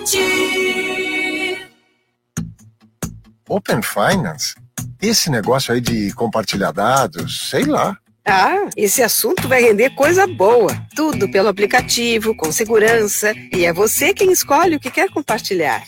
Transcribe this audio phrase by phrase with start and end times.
[0.00, 1.58] Paraty.
[3.48, 4.54] Open Finance?
[5.00, 7.96] Esse negócio aí de compartilhar dados, sei lá.
[8.24, 10.76] Ah, esse assunto vai render coisa boa.
[10.94, 13.32] Tudo pelo aplicativo, com segurança.
[13.52, 15.82] E é você quem escolhe o que quer compartilhar.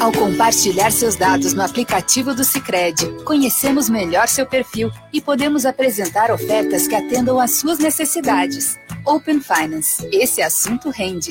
[0.00, 6.30] Ao compartilhar seus dados no aplicativo do Sicredi, conhecemos melhor seu perfil e podemos apresentar
[6.30, 8.78] ofertas que atendam às suas necessidades.
[9.04, 10.06] Open Finance.
[10.12, 11.30] Esse assunto rende.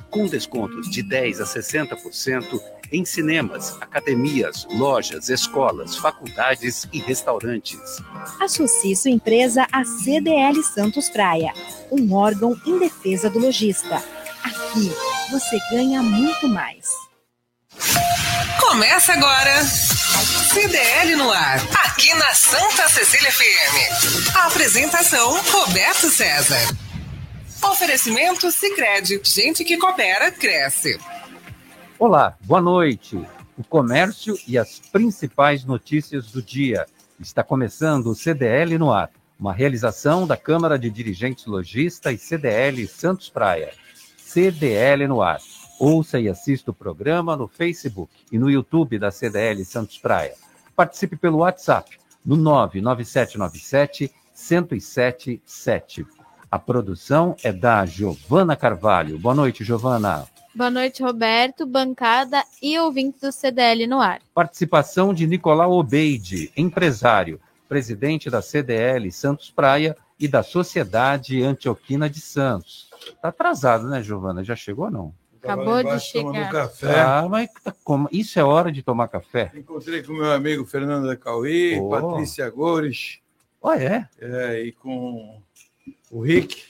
[0.11, 7.79] com descontos de 10 a 60% em cinemas, academias, lojas, escolas, faculdades e restaurantes.
[8.39, 11.53] Associe sua empresa à CDL Santos Praia,
[11.89, 14.03] um órgão em defesa do lojista.
[14.43, 14.91] Aqui
[15.31, 16.89] você ganha muito mais.
[18.59, 19.63] Começa agora.
[20.53, 24.35] CDL no ar, aqui na Santa Cecília FM.
[24.35, 26.90] A apresentação Roberto César.
[27.63, 30.99] Oferecimento Sicredi, gente que coopera cresce.
[31.99, 33.15] Olá, boa noite.
[33.55, 36.87] O comércio e as principais notícias do dia.
[37.19, 42.87] Está começando o CDL no ar, uma realização da Câmara de Dirigentes Logista e CDL
[42.87, 43.71] Santos Praia.
[44.17, 45.39] CDL no ar.
[45.79, 50.33] Ouça e assista o programa no Facebook e no YouTube da CDL Santos Praia.
[50.75, 56.20] Participe pelo WhatsApp no 99797 1077.
[56.51, 59.17] A produção é da Giovana Carvalho.
[59.17, 60.27] Boa noite, Giovana.
[60.53, 64.19] Boa noite, Roberto, bancada e ouvintes do CDL no ar.
[64.33, 67.39] Participação de Nicolau Obeide, empresário,
[67.69, 72.89] presidente da CDL Santos Praia e da Sociedade Antioquina de Santos.
[73.01, 74.43] Está atrasado, né, Giovana?
[74.43, 75.13] Já chegou ou não?
[75.41, 76.51] Acabou de chegar.
[76.51, 76.99] Café.
[76.99, 79.51] Ah, mas tá como- isso é hora de tomar café?
[79.55, 81.89] Encontrei com meu amigo Fernando da Cauí, Oh.
[81.89, 83.19] Patrícia Gores,
[83.61, 84.07] Oh, é?
[84.19, 85.41] é, e com
[86.11, 86.61] o Rick.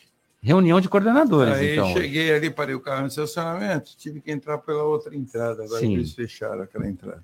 [0.44, 1.94] Reunião de coordenadores, Aí então.
[1.94, 5.94] cheguei ali, parei o carro no estacionamento, tive que entrar pela outra entrada, agora Sim.
[5.94, 7.24] eles fecharam aquela entrada.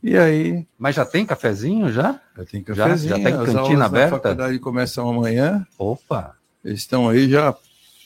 [0.00, 2.20] E aí, Mas já tem cafezinho já?
[2.36, 4.10] já tem Já- cafezinho, já tem as cantina aulas aberta?
[4.20, 7.52] faculdade começam amanhã, Opa, eles estão aí já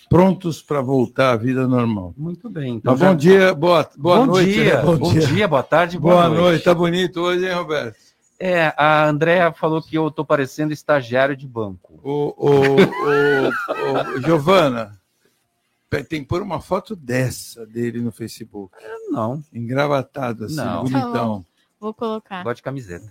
[0.08, 2.14] prontos para voltar à vida normal.
[2.16, 2.76] muito bem.
[2.76, 4.52] Então Mas já- bom dia, boa, boa bom noite.
[4.52, 4.82] dia, né?
[4.96, 5.48] bom, dia.
[5.48, 6.40] boa tarde, boa, Boa noite.
[6.42, 7.96] noite, tá bonito hoje, hein, Roberto?
[8.38, 11.98] É, a Andréa falou que eu tô parecendo estagiário de banco.
[12.02, 15.00] Ô, ô, ô, ô, Giovana,
[16.08, 18.76] tem que pôr uma foto dessa dele no Facebook.
[19.10, 20.84] Não, Engravatado, assim, Não.
[20.84, 21.46] bonitão.
[21.80, 22.42] Vou colocar.
[22.42, 23.10] gosto de camiseta.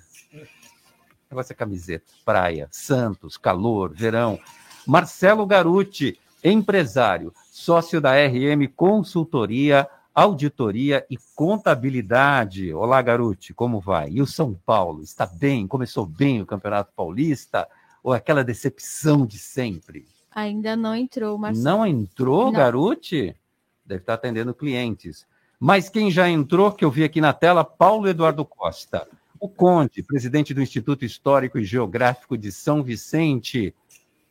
[1.30, 2.06] Negócio é camiseta.
[2.24, 4.40] Praia, Santos, calor, verão.
[4.85, 12.74] Marcelo Garuti, empresário, sócio da RM Consultoria, Auditoria e Contabilidade.
[12.74, 14.09] Olá, Garuti, como vai?
[14.12, 15.03] E o São Paulo?
[15.03, 15.68] Está bem?
[15.68, 17.68] Começou bem o Campeonato Paulista?
[18.02, 20.08] Ou aquela decepção de sempre?
[20.34, 22.53] Ainda não entrou, mas Não entrou, Não.
[22.53, 23.36] Garuti?
[23.86, 25.28] Deve estar atendendo clientes.
[25.59, 29.06] Mas quem já entrou, que eu vi aqui na tela, Paulo Eduardo Costa.
[29.38, 33.76] O Conde, presidente do Instituto Histórico e Geográfico de São Vicente.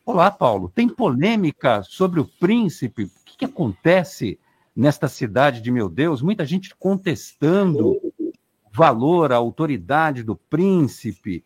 [0.06, 0.72] Olá, Paulo.
[0.74, 3.04] Tem polêmica sobre o príncipe?
[3.04, 4.38] O que, que acontece
[4.74, 6.22] nesta cidade de meu Deus?
[6.22, 8.00] Muita gente contestando
[8.72, 11.44] valor, a autoridade do príncipe.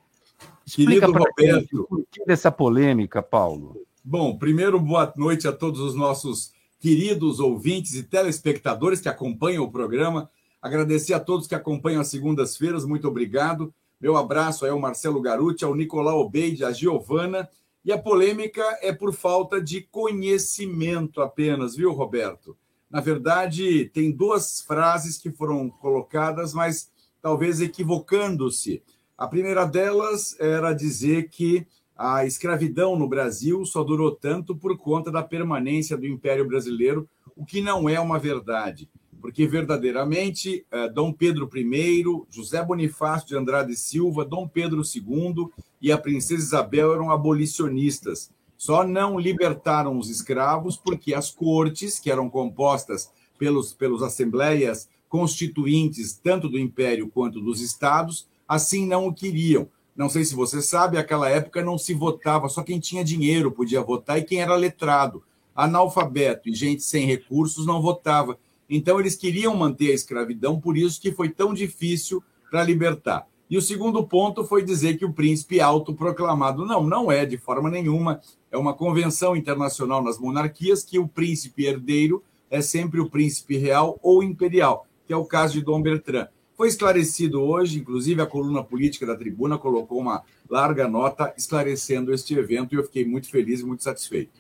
[0.65, 1.61] Explica para Roberto.
[1.61, 3.77] gente o porquê dessa polêmica, Paulo.
[4.03, 9.71] Bom, primeiro, boa noite a todos os nossos queridos ouvintes e telespectadores que acompanham o
[9.71, 10.31] programa.
[10.63, 13.73] Agradecer a todos que acompanham as segundas-feiras, muito obrigado.
[14.01, 17.49] Meu abraço aí ao Marcelo Garuti, ao Nicolau Obeide, à Giovana.
[17.85, 22.57] E a polêmica é por falta de conhecimento apenas, viu, Roberto?
[22.91, 26.91] Na verdade, tem duas frases que foram colocadas, mas
[27.21, 28.83] talvez equivocando-se.
[29.17, 35.11] A primeira delas era dizer que a escravidão no Brasil só durou tanto por conta
[35.11, 38.89] da permanência do Império Brasileiro, o que não é uma verdade,
[39.21, 45.49] porque verdadeiramente eh, Dom Pedro I, José Bonifácio de Andrade Silva, Dom Pedro II
[45.83, 48.31] e a Princesa Isabel eram abolicionistas.
[48.59, 53.09] Só não libertaram os escravos porque as cortes, que eram compostas
[53.39, 59.69] pelos, pelos assembleias constituintes, tanto do Império quanto dos estados, assim não o queriam.
[59.95, 63.81] Não sei se você sabe, naquela época não se votava, só quem tinha dinheiro podia
[63.81, 65.23] votar e quem era letrado.
[65.55, 68.39] Analfabeto e gente sem recursos não votava.
[68.69, 73.27] Então eles queriam manter a escravidão, por isso que foi tão difícil para libertar.
[73.51, 76.67] E o segundo ponto foi dizer que o príncipe é autoproclamado.
[76.67, 78.21] Não, não é de forma nenhuma.
[78.51, 83.99] É uma convenção internacional nas monarquias que o príncipe herdeiro é sempre o príncipe real
[84.03, 86.29] ou imperial, que é o caso de Dom Bertrand.
[86.57, 92.35] Foi esclarecido hoje, inclusive a coluna política da tribuna colocou uma larga nota esclarecendo este
[92.35, 94.38] evento e eu fiquei muito feliz e muito satisfeito.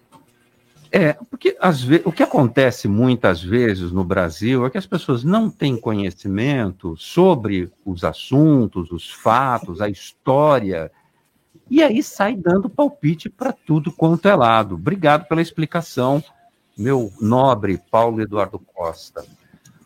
[0.90, 5.22] É, porque às vezes, o que acontece muitas vezes no Brasil é que as pessoas
[5.22, 10.90] não têm conhecimento sobre os assuntos, os fatos, a história,
[11.70, 14.76] e aí sai dando palpite para tudo quanto é lado.
[14.76, 16.22] Obrigado pela explicação,
[16.76, 19.24] meu nobre Paulo Eduardo Costa.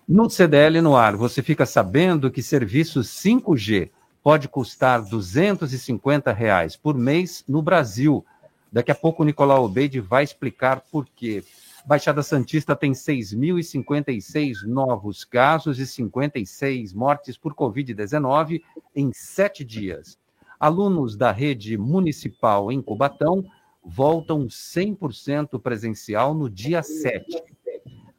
[0.07, 3.91] No CDL no ar, você fica sabendo que serviço 5G
[4.23, 8.25] pode custar 250 reais por mês no Brasil
[8.73, 11.45] Daqui a pouco o Nicolau Obeide vai explicar por quê.
[11.85, 18.63] Baixada Santista tem 6.056 novos casos e 56 mortes por Covid-19
[18.97, 20.19] em sete dias.
[20.59, 23.45] Alunos da rede municipal em Cubatão
[23.85, 27.43] voltam 100% presencial no dia 7.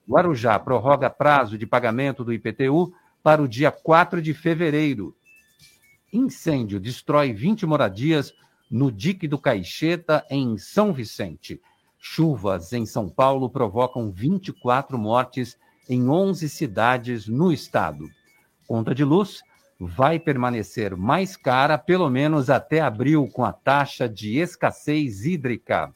[0.08, 5.16] Guarujá prorroga prazo de pagamento do IPTU para o dia 4 de fevereiro.
[6.12, 8.34] Incêndio destrói 20 moradias
[8.74, 11.62] no dique do Caixeta, em São Vicente.
[12.00, 15.56] Chuvas em São Paulo provocam 24 mortes
[15.88, 18.10] em 11 cidades no estado.
[18.68, 19.44] Conta de luz
[19.80, 25.94] vai permanecer mais cara pelo menos até abril com a taxa de escassez hídrica.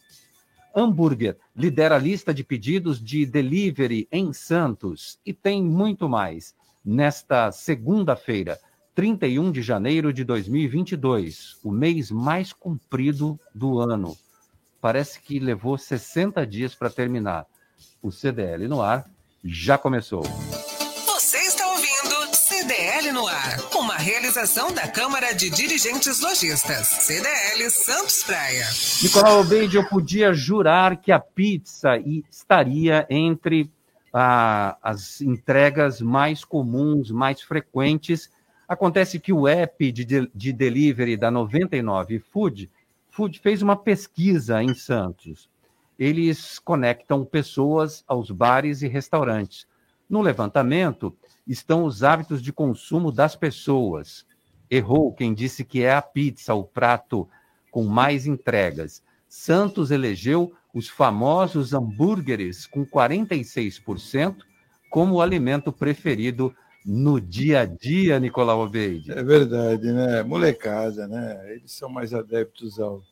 [0.76, 6.54] Hambúrguer lidera a lista de pedidos de delivery em Santos e tem muito mais.
[6.86, 8.60] Nesta segunda-feira,
[8.98, 14.18] 31 de janeiro de 2022, o mês mais comprido do ano.
[14.82, 17.46] Parece que levou 60 dias para terminar.
[18.02, 19.06] O CDL no ar
[19.46, 20.24] já começou.
[20.24, 28.24] Você está ouvindo CDL no ar, uma realização da Câmara de Dirigentes Lojistas, CDL Santos
[28.24, 28.66] Praia.
[29.04, 32.00] Nicolau Obeide, eu podia jurar que a pizza
[32.32, 33.70] estaria entre
[34.12, 38.36] ah, as entregas mais comuns, mais frequentes
[38.68, 42.70] Acontece que o app de, de delivery da 99 Food,
[43.10, 45.50] Food fez uma pesquisa em Santos.
[45.98, 49.66] Eles conectam pessoas aos bares e restaurantes.
[50.10, 51.16] No levantamento
[51.48, 54.26] estão os hábitos de consumo das pessoas.
[54.70, 57.28] Errou quem disse que é a pizza o prato
[57.72, 59.02] com mais entregas.
[59.28, 64.36] Santos elegeu os famosos hambúrgueres com 46%
[64.90, 66.54] como alimento preferido
[66.88, 69.12] no dia a dia, Nicolau Obeide.
[69.12, 70.24] É verdade, né?
[70.24, 71.38] Molecada, né?
[71.52, 73.04] Eles são mais adeptos ao,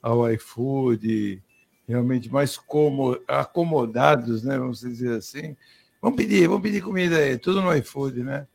[0.00, 1.42] ao iFood,
[1.88, 4.56] realmente mais como, acomodados, né?
[4.56, 5.56] Vamos dizer assim.
[6.00, 8.46] Vamos pedir, vamos pedir comida aí, tudo no iFood, né?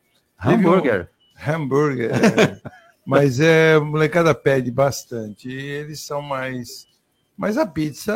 [0.42, 1.10] Hambúrguer.
[1.36, 2.12] Um, hambúrguer.
[2.12, 2.62] É.
[3.06, 5.50] Mas é, a molecada pede bastante.
[5.50, 6.88] E eles são mais
[7.36, 8.15] mas a pizza,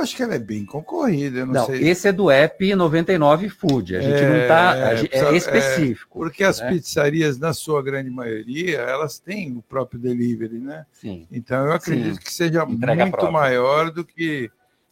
[0.00, 1.46] acho que ela é bem concorrida.
[1.46, 1.88] não, não sei.
[1.88, 3.96] esse é do app 99 Food.
[3.96, 4.76] A gente é, não está.
[4.76, 6.18] É, é específico.
[6.18, 6.70] Porque as né?
[6.70, 10.86] pizzarias, na sua grande maioria, elas têm o próprio delivery, né?
[10.92, 11.26] Sim.
[11.30, 12.20] Então eu acredito Sim.
[12.20, 14.50] que seja Entrega muito maior do que,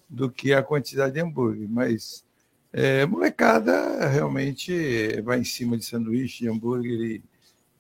[0.09, 1.69] do que a quantidade de hambúrguer.
[1.69, 2.25] Mas
[2.73, 7.23] é, molecada realmente vai em cima de sanduíche, de hambúrguer e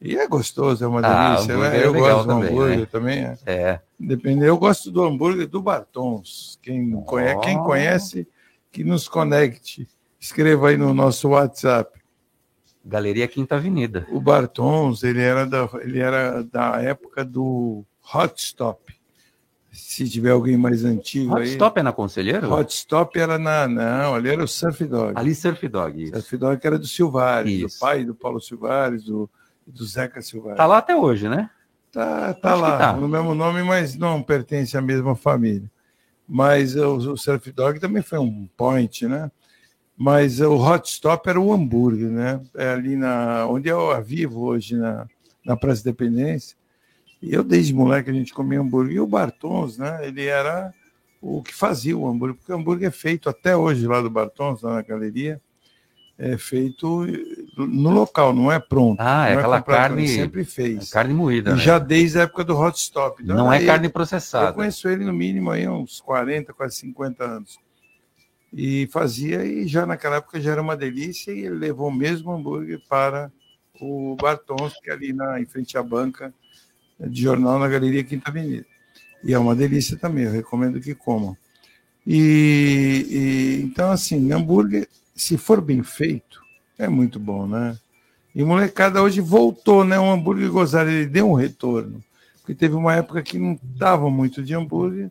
[0.01, 1.57] e é gostoso, é uma ah, delícia.
[1.57, 1.85] Né?
[1.85, 2.87] Eu é gosto do também, hambúrguer né?
[2.87, 3.19] também.
[3.25, 3.39] É.
[3.47, 3.81] é.
[3.99, 4.45] Depende.
[4.45, 6.59] Eu gosto do hambúrguer do Bartons.
[6.63, 7.03] Quem, oh.
[7.03, 8.29] conhece, quem conhece,
[8.71, 9.89] que nos conecte.
[10.21, 11.99] Escreva aí no nosso WhatsApp.
[12.85, 14.07] Galeria Quinta Avenida.
[14.11, 18.97] O Bartons, ele era da, ele era da época do Hot Stop.
[19.71, 21.49] Se tiver alguém mais antigo Hot aí.
[21.51, 22.53] Stop é na Conselheiro?
[22.53, 23.67] Hot Stop era na.
[23.69, 25.13] Não, ali era o Surf Dog.
[25.17, 26.03] Ali Surf Dog.
[26.03, 26.13] Isso.
[26.13, 27.77] Surf Dog era do Silvares, isso.
[27.77, 29.29] do pai do Paulo Silvares, do
[29.73, 30.55] do Zeca Silva.
[30.55, 31.51] Tá lá até hoje, né?
[31.93, 32.93] Tá, tá lá, tá.
[32.93, 35.71] no mesmo nome, mas não pertence à mesma família.
[36.27, 39.31] Mas o, o Surf Dog também foi um point, né?
[39.97, 42.41] Mas o Hot Stop era o hambúrguer, né?
[42.55, 45.07] É ali na onde eu vivo hoje, na,
[45.45, 46.57] na Praça Independência.
[47.21, 48.97] E eu, desde moleque, a gente comia hambúrguer.
[48.97, 50.07] E o Bartons, né?
[50.07, 50.73] Ele era
[51.21, 54.63] o que fazia o hambúrguer, porque o hambúrguer é feito até hoje lá do Bartons,
[54.63, 55.41] lá na galeria
[56.19, 57.07] é feito
[57.57, 58.99] no local, não é pronto.
[59.01, 60.09] Ah, é, é aquela carne.
[60.09, 60.91] sempre fez.
[60.91, 61.55] É carne moída.
[61.55, 61.63] Né?
[61.63, 63.23] Já desde a época do hot stop.
[63.23, 64.49] Então, não é carne processada.
[64.49, 67.57] Eu conheço ele no mínimo aí uns 40, quase 50 anos.
[68.53, 72.33] E fazia, e já naquela época já era uma delícia, e ele levou o mesmo
[72.33, 73.31] hambúrguer para
[73.81, 76.35] o Bartons, que é ali na, em frente à banca
[76.99, 78.67] de jornal na Galeria Quinta Avenida.
[79.23, 81.37] E é uma delícia também, eu recomendo que comam.
[82.07, 84.89] E, e então, assim, hambúrguer
[85.21, 86.41] se for bem feito,
[86.79, 87.77] é muito bom, né?
[88.35, 89.99] E molecada hoje voltou, né?
[89.99, 92.03] O hambúrguer gozado, ele deu um retorno.
[92.41, 95.11] Porque teve uma época que não dava muito de hambúrguer,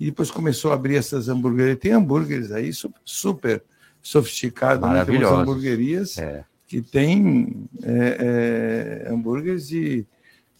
[0.00, 1.78] e depois começou a abrir essas hamburguerias.
[1.78, 3.62] Tem hambúrgueres aí super, super
[4.02, 5.04] sofisticados, né?
[5.04, 6.44] Tem umas hamburguerias É.
[6.66, 10.04] que tem é, é, hambúrgueres de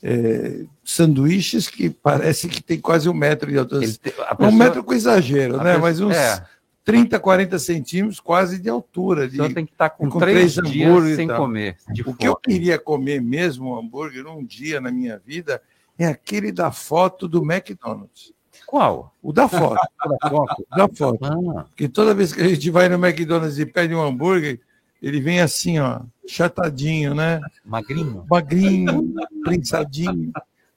[0.03, 3.85] é, sanduíches que parece que tem quase um metro de altura.
[3.85, 5.65] Ele te- a Um pessoa- metro com exagero, né?
[5.65, 6.45] pessoa- Mas uns é.
[6.85, 9.23] 30, 40 centímetros quase de altura.
[9.23, 11.77] A De, pessoa tem que estar com, com três, três dias hambúrgueres sem comer.
[12.07, 12.43] O que eu fome.
[12.45, 15.63] queria comer mesmo, um hambúrguer, um dia na minha vida,
[15.99, 18.33] é aquele da foto do McDonald's.
[18.67, 19.15] Qual?
[19.23, 19.81] O da foto.
[20.21, 20.67] Da foto?
[20.77, 21.25] da foto.
[21.25, 24.61] Ah, Porque toda vez que a gente vai no McDonald's e pede um hambúrguer,
[25.03, 27.41] ele vem assim, ó, chatadinho, né?
[27.65, 28.25] magrinho.
[28.29, 30.33] Magrinho, prensadinho.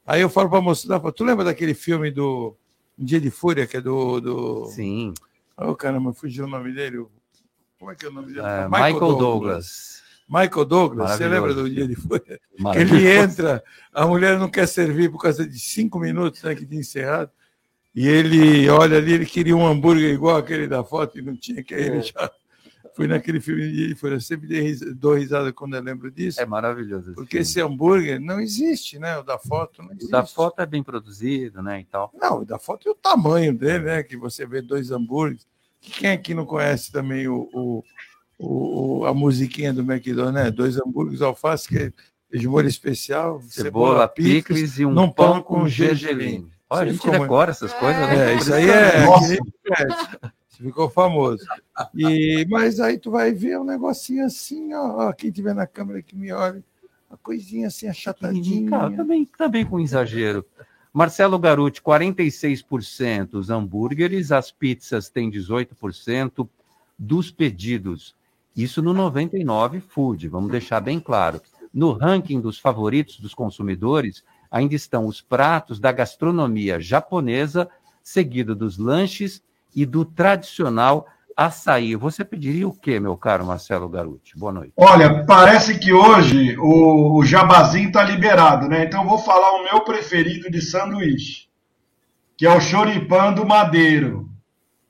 [0.05, 2.55] Aí eu falo pra moça da foto, tu lembra daquele filme do
[2.97, 4.21] Um Dia de Fúria, que é do.
[4.21, 4.65] do...
[4.67, 5.13] Sim.
[5.57, 7.05] Oh, caramba, fugiu o nome dele.
[7.79, 8.45] Como é que é o nome dele?
[8.45, 10.03] É, Michael, Douglas.
[10.29, 12.39] Michael Douglas, você lembra do Dia de Fúria?
[12.75, 16.81] Ele entra, a mulher não quer servir por causa de cinco minutos né, que tinha
[16.81, 17.31] encerrado.
[17.95, 21.63] E ele olha ali, ele queria um hambúrguer igual aquele da foto e não tinha,
[21.63, 22.29] que ele já
[22.97, 24.15] foi naquele filme de Fúria.
[24.15, 26.41] Eu sempre ris- dou risada quando eu lembro disso.
[26.41, 27.07] É maravilhoso.
[27.11, 27.41] esse Porque filme.
[27.43, 29.17] esse hambúrguer não existe, né?
[29.17, 30.11] O da foto não O existe.
[30.11, 31.79] da foto é bem produzido, né?
[31.81, 32.11] E tal.
[32.13, 34.03] Não, o da foto é o tamanho dele, né?
[34.03, 35.47] Que você vê dois hambúrgueres.
[35.79, 37.83] Quem aqui não conhece também o, o,
[38.37, 40.51] o- o- a musiquinha do McDonald's, né?
[40.51, 45.65] Dois hambúrgueres, alface, que é de molho especial, Cebola, picles e um num pão com
[45.67, 46.49] gergelim.
[46.69, 48.33] Olha, a gente ficou- decora essas coisas, né?
[48.33, 49.05] É, isso aí é.
[50.57, 51.45] Ficou famoso.
[51.93, 56.01] E, mas aí tu vai ver um negocinho assim, ó, ó, quem tiver na câmera
[56.01, 56.63] que me olhe,
[57.09, 58.69] uma coisinha assim achatadinha.
[58.69, 60.45] Cara, também, também com exagero.
[60.91, 66.49] Marcelo Garuti, 46% os hambúrgueres, as pizzas têm 18%
[66.97, 68.15] dos pedidos.
[68.55, 71.39] Isso no 99 Food, vamos deixar bem claro.
[71.71, 77.69] No ranking dos favoritos dos consumidores, ainda estão os pratos da gastronomia japonesa,
[78.01, 79.43] seguido dos lanches
[79.77, 81.05] e do tradicional
[81.35, 81.95] açaí.
[81.95, 84.35] Você pediria o quê, meu caro Marcelo Garuti?
[84.35, 84.73] Boa noite.
[84.75, 88.85] Olha, parece que hoje o, o jabazinho está liberado, né?
[88.85, 91.47] Então eu vou falar o meu preferido de sanduíche,
[92.35, 94.27] que é o choripan do Madeiro,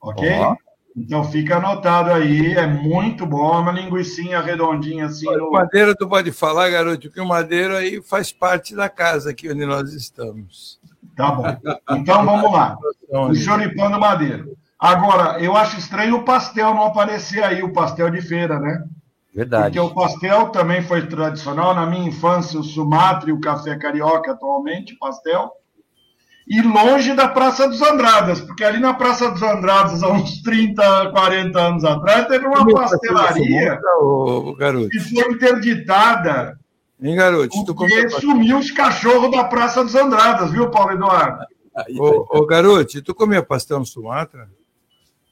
[0.02, 0.32] ok?
[0.40, 0.56] Ó.
[0.96, 5.28] Então fica anotado aí, é muito bom, é uma linguiçinha redondinha assim.
[5.28, 5.52] O No...
[5.52, 9.66] Madeira, tu pode falar, garoto, que o Madeiro aí faz parte da casa aqui onde
[9.66, 10.80] nós estamos.
[11.14, 11.46] Tá bom.
[11.92, 12.78] Então vamos lá.
[13.10, 14.58] O choripan do Madeiro.
[14.80, 18.84] Agora, eu acho estranho o pastel não aparecer aí, o pastel de feira, né?
[19.34, 19.66] Verdade.
[19.66, 21.74] Porque o pastel também foi tradicional.
[21.74, 25.52] Na minha infância, o Sumatra e o café carioca, atualmente, pastel.
[26.48, 31.12] E longe da Praça dos Andradas, porque ali na Praça dos Andradas, há uns 30,
[31.12, 34.90] 40 anos atrás, teve uma pastelaria Ô, garoto.
[34.90, 36.58] que foi interditada
[37.02, 37.76] Hein, garoto?
[37.76, 41.46] Porque sumiu os cachorros da Praça dos Andradas, viu, Paulo Eduardo?
[42.00, 44.50] Ô, ô, garoto, tu comia pastel no Sumatra?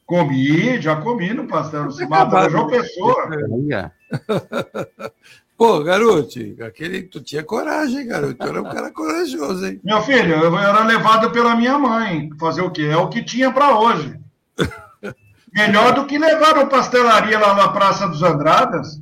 [0.06, 3.28] Comi, já comi no pastel Sumatra, da João Pessoa.
[5.58, 8.36] Pô, garoto, aquele, tu tinha coragem, garoto.
[8.36, 9.80] Tu era um cara corajoso, hein?
[9.84, 12.30] Meu filho, eu era levado pela minha mãe.
[12.38, 12.84] Fazer o quê?
[12.84, 14.20] É o que tinha para hoje.
[15.54, 19.02] Melhor do que levar uma pastelaria lá na Praça dos Andradas,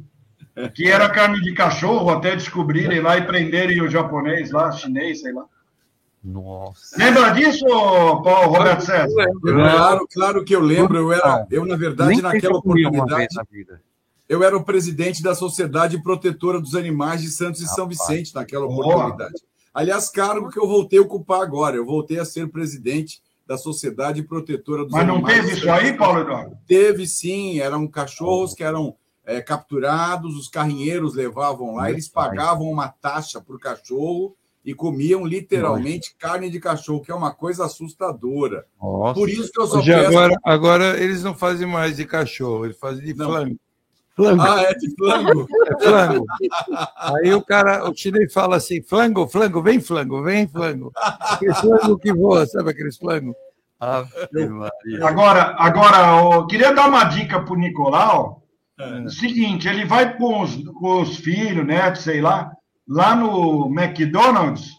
[0.75, 5.33] que era carne de cachorro, até descobrirem lá e prenderem o japonês lá, chinês, sei
[5.33, 5.45] lá.
[6.23, 6.97] Nossa.
[6.97, 9.25] Lembra disso, Paulo Roberto César?
[9.41, 10.97] Claro, claro que eu lembro.
[10.97, 13.81] Eu, era, eu na verdade, naquela oportunidade, na vida.
[14.29, 18.65] eu era o presidente da Sociedade Protetora dos Animais de Santos e São Vicente naquela
[18.65, 18.85] Boa.
[18.85, 19.41] oportunidade.
[19.73, 21.75] Aliás, cargo que eu voltei a ocupar agora.
[21.75, 25.35] Eu voltei a ser presidente da Sociedade Protetora dos Mas não Animais.
[25.35, 26.57] teve de isso Santos e aí, São Paulo Eduardo?
[26.65, 32.87] Teve sim, eram cachorros que eram é, capturados, os carrinheiros levavam lá, eles pagavam uma
[32.87, 34.35] taxa por cachorro
[34.65, 38.65] e comiam literalmente carne de cachorro, que é uma coisa assustadora.
[38.82, 39.13] Nossa.
[39.13, 40.08] Por isso que eu só Hoje, peço.
[40.08, 43.27] agora, agora eles não fazem mais de cachorro, eles fazem de Não.
[43.27, 43.58] flango.
[44.39, 45.48] Ah, é de flango?
[45.67, 46.25] É flango.
[46.98, 50.91] Aí o cara, o chinês fala assim: flango, flango, vem flango, vem flango.
[50.96, 53.36] Aquele flango que voa, sabe aqueles flango?
[53.79, 54.10] Ave
[54.48, 55.08] Maria.
[55.08, 58.43] Agora, agora eu queria dar uma dica para o Nicolau.
[59.05, 62.51] O seguinte, ele vai com os, com os filhos, netos, sei lá,
[62.87, 64.69] lá no McDonald's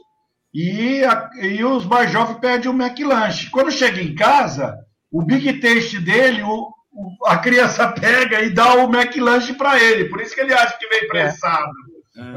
[0.52, 3.50] e, a- e os mais jovens pedem o McLanche.
[3.50, 4.78] Quando chega em casa,
[5.10, 10.08] o Big Taste dele, o, o- a criança pega e dá o McLanche para ele.
[10.08, 11.72] Por isso que ele acha que vem pressado.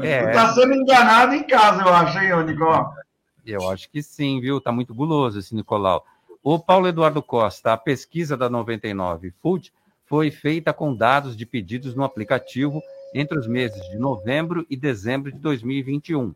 [0.02, 2.92] É, Está sendo enganado em casa, eu acho, hein, Nicolau?
[3.46, 4.60] eu acho que sim, viu?
[4.60, 6.04] Tá muito guloso esse Nicolau.
[6.42, 9.72] O Paulo Eduardo Costa, a pesquisa da 99 Food
[10.04, 12.82] foi feita com dados de pedidos no aplicativo
[13.14, 16.34] entre os meses de novembro e dezembro de 2021.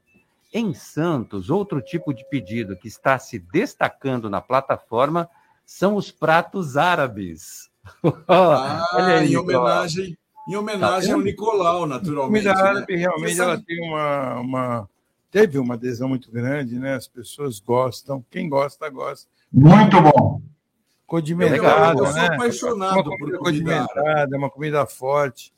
[0.52, 5.28] Em Santos, outro tipo de pedido que está se destacando na plataforma
[5.64, 7.70] são os pratos árabes.
[8.28, 10.16] ah, aí, em homenagem,
[10.48, 12.48] em homenagem tá ao Nicolau, naturalmente.
[12.48, 12.70] A comida né?
[12.70, 14.88] árabe realmente ela tem uma, uma,
[15.30, 16.94] teve uma adesão muito grande, né?
[16.94, 19.28] As pessoas gostam, quem gosta gosta.
[19.52, 20.42] Muito bom.
[21.06, 22.26] Condimentada, eu, eu sou né?
[22.26, 25.52] apaixonado uma por comida condimentada, uma comida forte.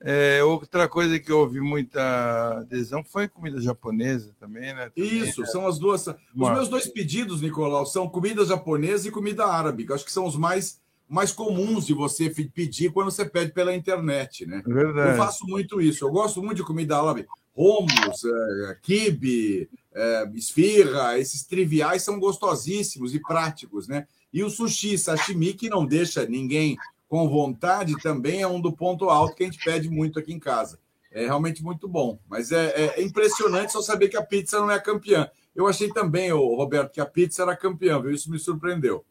[0.00, 4.90] É, outra coisa que houve muita adesão foi comida japonesa também, né?
[4.94, 5.46] Também, Isso, né?
[5.46, 6.06] são as duas.
[6.06, 10.26] Os meus dois pedidos, Nicolau, são comida japonesa e comida árabe, que acho que são
[10.26, 14.62] os mais, mais comuns de você pedir quando você pede pela internet, né?
[14.66, 15.12] Verdade.
[15.12, 16.04] Eu faço muito isso.
[16.04, 17.26] Eu gosto muito de comida árabe.
[17.54, 24.06] Romos, é, kibe, é, esfirra, esses triviais são gostosíssimos e práticos, né?
[24.30, 26.76] E o sushi, sashimi, que não deixa ninguém
[27.08, 30.38] com vontade também é um do ponto alto que a gente pede muito aqui em
[30.38, 30.78] casa.
[31.12, 32.18] É realmente muito bom.
[32.28, 35.30] Mas é, é, é impressionante só saber que a pizza não é campeã.
[35.54, 38.10] Eu achei também, Roberto, que a pizza era campeã, viu?
[38.10, 39.04] Isso me surpreendeu.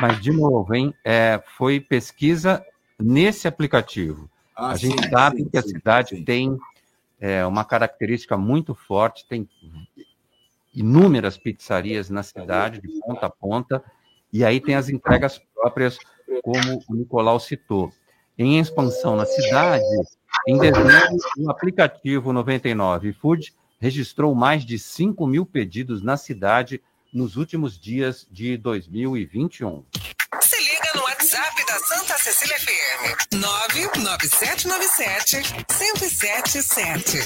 [0.00, 0.94] Mas, de novo, hein?
[1.04, 2.64] É, foi pesquisa
[2.98, 4.30] nesse aplicativo.
[4.56, 6.56] Ah, a gente sim, sabe sim, que a sim, cidade tem
[7.20, 9.48] é, uma característica muito forte, tem
[10.72, 13.84] inúmeras pizzarias na cidade, de ponta a ponta,
[14.32, 15.98] e aí tem as entregas próprias
[16.42, 17.92] como o Nicolau citou.
[18.36, 19.84] Em expansão na cidade,
[20.46, 26.80] em dezembro, o aplicativo 99 Food registrou mais de 5 mil pedidos na cidade
[27.12, 29.84] nos últimos dias de 2021.
[32.24, 33.34] Cecília FM.
[33.34, 37.18] 99797 1077.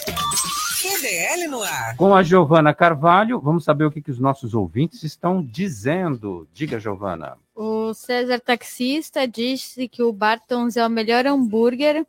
[0.83, 1.95] QDL no ar.
[1.97, 6.49] Com a Giovana Carvalho, vamos saber o que, que os nossos ouvintes estão dizendo.
[6.53, 7.37] Diga, Giovana.
[7.55, 12.05] O César Taxista disse que o Bartons é o melhor hambúrguer.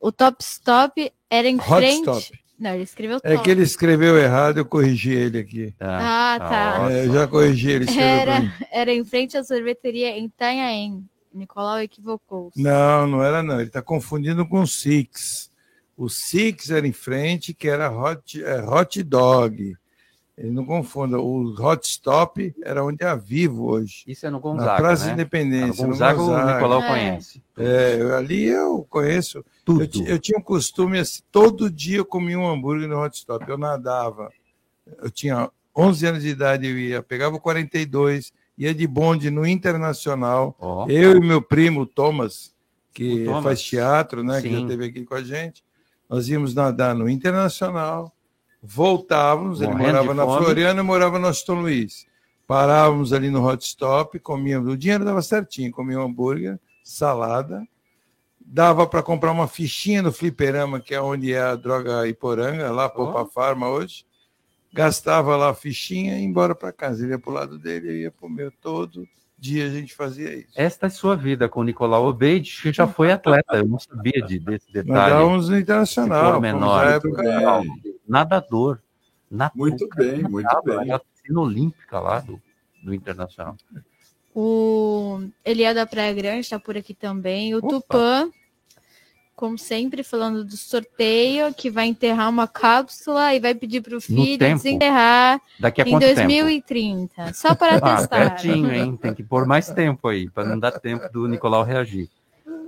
[0.00, 2.08] O Top Stop era em Hot frente.
[2.08, 2.40] Stop.
[2.58, 3.44] Não, ele escreveu É top.
[3.44, 5.74] que ele escreveu errado, eu corrigi ele aqui.
[5.78, 6.88] Ah, tá.
[6.90, 7.84] É, eu já corrigi ele.
[7.86, 8.50] pra Era, mim.
[8.70, 11.04] era em frente à sorveteria em Itanhaém.
[11.32, 12.50] Nicolau equivocou.
[12.56, 13.56] Não, não era não.
[13.60, 15.50] Ele está confundindo com o Six.
[15.96, 19.76] O Six era em frente, que era hot, é, hot dog.
[20.40, 21.20] Ele não confunda.
[21.20, 24.04] O Hot Stop era onde é a Vivo hoje.
[24.06, 25.12] Isso é no Gonzaga, Na Praça né?
[25.12, 25.82] Independência.
[25.82, 26.88] É no no Gonzaga, o Nicolau É.
[26.88, 27.42] conhece.
[27.58, 29.44] É, ali eu conheço.
[29.66, 29.82] Tudo.
[29.82, 33.46] Eu, eu tinha um costume, assim, todo dia eu comia um hambúrguer no Hot Stop.
[33.46, 34.32] Eu nadava.
[35.02, 39.46] Eu tinha 11 anos de idade, eu ia, pegava o 42, ia de bonde no
[39.46, 40.54] Internacional.
[40.60, 40.86] Ó.
[40.86, 42.54] Eu e meu primo, Thomas,
[42.92, 43.42] que Thomas.
[43.42, 45.64] faz teatro, né, que já esteve aqui com a gente.
[46.06, 48.12] Nós íamos nadar no Internacional,
[48.62, 50.44] voltávamos, ele Morrendo morava de na fome.
[50.44, 52.06] Floriana, eu morava no Aston Luiz.
[52.46, 57.66] Parávamos ali no Hot Stop, comíamos, o dinheiro dava certinho, comia um hambúrguer, salada,
[58.38, 62.90] dava para comprar uma fichinha no fliperama, que é onde é a droga Iporanga, lá,
[62.90, 64.04] Popa Farma hoje.
[64.72, 67.02] Gastava lá a fichinha e ia embora para casa.
[67.02, 68.52] Ele ia para o lado dele, eu ia para o meu.
[68.60, 69.06] Todo
[69.38, 70.48] dia a gente fazia isso.
[70.54, 73.56] Esta é sua vida com o Nicolau Obeide, que já foi atleta.
[73.56, 74.92] Eu não sabia de, desse detalhe.
[74.92, 76.40] Nadávamos no Internacional.
[76.40, 76.60] Menor.
[77.00, 77.62] fomos na época-
[78.06, 78.78] Nadador.
[79.30, 80.88] Na Muito bem, muito nadava, bem.
[80.88, 82.40] Era a piscina olímpica lá do,
[82.82, 83.56] do Internacional.
[84.34, 87.54] O Eliel da Praia Grande está por aqui também.
[87.54, 87.68] O Opa.
[87.68, 88.30] Tupã,
[89.40, 94.00] como sempre, falando do sorteio, que vai enterrar uma cápsula e vai pedir para o
[94.00, 94.62] filho tempo?
[94.62, 96.26] desenterrar Daqui a em quanto tempo?
[96.28, 97.32] 2030.
[97.32, 98.08] Só para Ah, testar.
[98.08, 98.98] pertinho, hein?
[99.00, 102.10] Tem que pôr mais tempo aí, para não dar tempo do Nicolau reagir.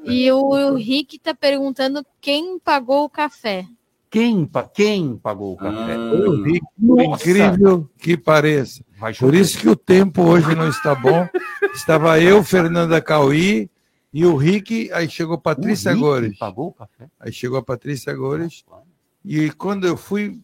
[0.03, 3.67] E o Rick está perguntando quem pagou o café.
[4.11, 5.99] Quem, pa- quem pagou o café?
[6.43, 7.23] Vi, Nossa!
[7.23, 8.83] por incrível que pareça.
[9.19, 11.29] Por isso que o tempo hoje não está bom.
[11.75, 13.69] Estava eu, Fernanda Cauí
[14.13, 16.39] e o Rick, aí chegou Patrícia Gores.
[16.39, 17.09] Pagou o café?
[17.19, 18.65] Aí chegou a Patrícia Gores.
[19.25, 20.41] E quando eu fui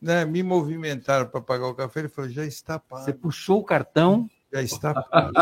[0.00, 3.04] né, me movimentar para pagar o café, ele falou: já está pago.
[3.04, 4.30] Você puxou o cartão.
[4.52, 5.32] Já está pago.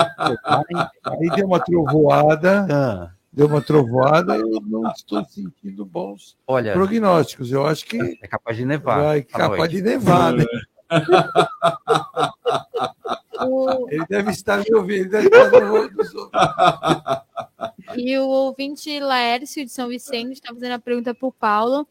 [1.05, 7.53] Aí deu uma trovoada, Ah, deu uma trovoada, eu não estou sentindo bons olha, prognósticos.
[7.53, 9.01] Eu acho que é capaz de nevar.
[9.01, 10.45] vai à capaz de nevar, né?
[13.41, 16.31] O- Ele deve estar me ouvindo, ele deve estar me ouvindo.
[17.97, 21.87] E o ouvinte Laércio de São Vicente está fazendo a pergunta para o Paulo.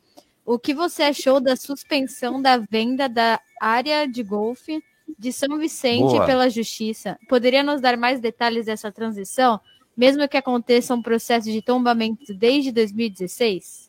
[0.46, 4.84] O que você achou da suspensão da venda da área de golfe
[5.18, 6.26] de São Vicente Boa.
[6.26, 7.18] pela Justiça?
[7.30, 9.60] Poderia nos dar mais detalhes dessa transição,
[9.96, 13.83] mesmo que aconteça um processo de tombamento desde 2016?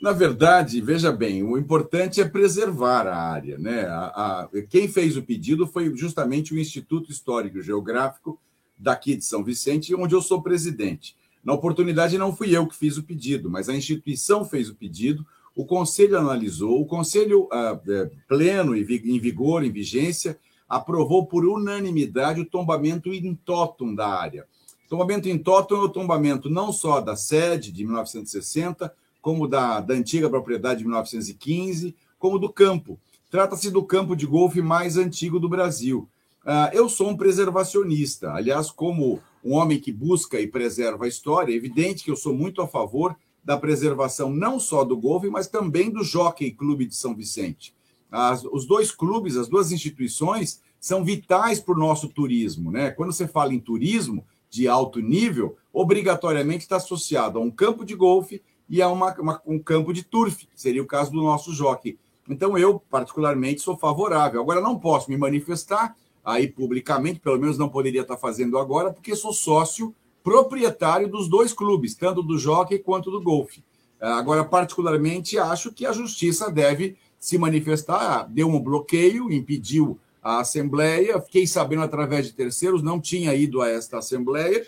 [0.00, 3.56] Na verdade, veja bem, o importante é preservar a área.
[3.58, 3.86] Né?
[3.86, 4.12] A-
[4.44, 8.38] a- quem fez o pedido foi justamente o Instituto Histórico Geográfico
[8.78, 11.16] daqui de São Vicente, onde eu sou presidente.
[11.42, 15.24] Na oportunidade, não fui eu que fiz o pedido, mas a instituição fez o pedido,
[15.54, 18.84] o conselho analisou, o conselho ah, é, pleno em
[19.18, 24.44] vigor, em vigência, aprovou por unanimidade o tombamento in totum da área.
[24.88, 28.92] Tombamento in totum é o tombamento não só da sede de 1960,
[29.26, 32.96] como da, da antiga propriedade de 1915, como do campo.
[33.28, 36.08] Trata-se do campo de golfe mais antigo do Brasil.
[36.44, 38.32] Uh, eu sou um preservacionista.
[38.32, 42.32] Aliás, como um homem que busca e preserva a história, é evidente que eu sou
[42.32, 46.94] muito a favor da preservação não só do golfe, mas também do Jockey Clube de
[46.94, 47.74] São Vicente.
[48.08, 52.70] As, os dois clubes, as duas instituições, são vitais para o nosso turismo.
[52.70, 52.92] Né?
[52.92, 57.96] Quando você fala em turismo de alto nível, obrigatoriamente está associado a um campo de
[57.96, 61.98] golfe e a uma, uma, um campo de turf, seria o caso do nosso jockey.
[62.28, 64.40] Então, eu, particularmente, sou favorável.
[64.40, 69.14] Agora, não posso me manifestar aí publicamente, pelo menos não poderia estar fazendo agora, porque
[69.14, 73.62] sou sócio proprietário dos dois clubes, tanto do jockey quanto do golfe.
[74.00, 78.28] Agora, particularmente, acho que a justiça deve se manifestar.
[78.28, 81.20] Deu um bloqueio, impediu a Assembleia.
[81.20, 84.66] Fiquei sabendo através de terceiros, não tinha ido a esta Assembleia.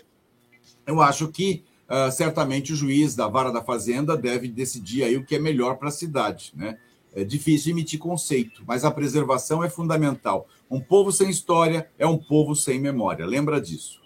[0.87, 5.25] Eu acho que uh, certamente o juiz da Vara da Fazenda deve decidir aí o
[5.25, 6.51] que é melhor para a cidade.
[6.55, 6.77] Né?
[7.13, 10.47] É difícil emitir conceito, mas a preservação é fundamental.
[10.69, 13.25] Um povo sem história é um povo sem memória.
[13.25, 13.99] Lembra disso.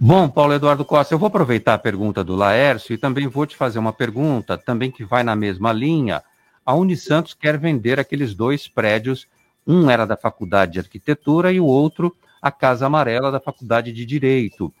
[0.00, 3.56] Bom, Paulo Eduardo Costa, eu vou aproveitar a pergunta do Laércio e também vou te
[3.56, 6.22] fazer uma pergunta, também que vai na mesma linha.
[6.66, 9.28] A Unisantos quer vender aqueles dois prédios,
[9.64, 14.04] um era da Faculdade de Arquitetura e o outro a Casa Amarela da Faculdade de
[14.04, 14.74] Direito.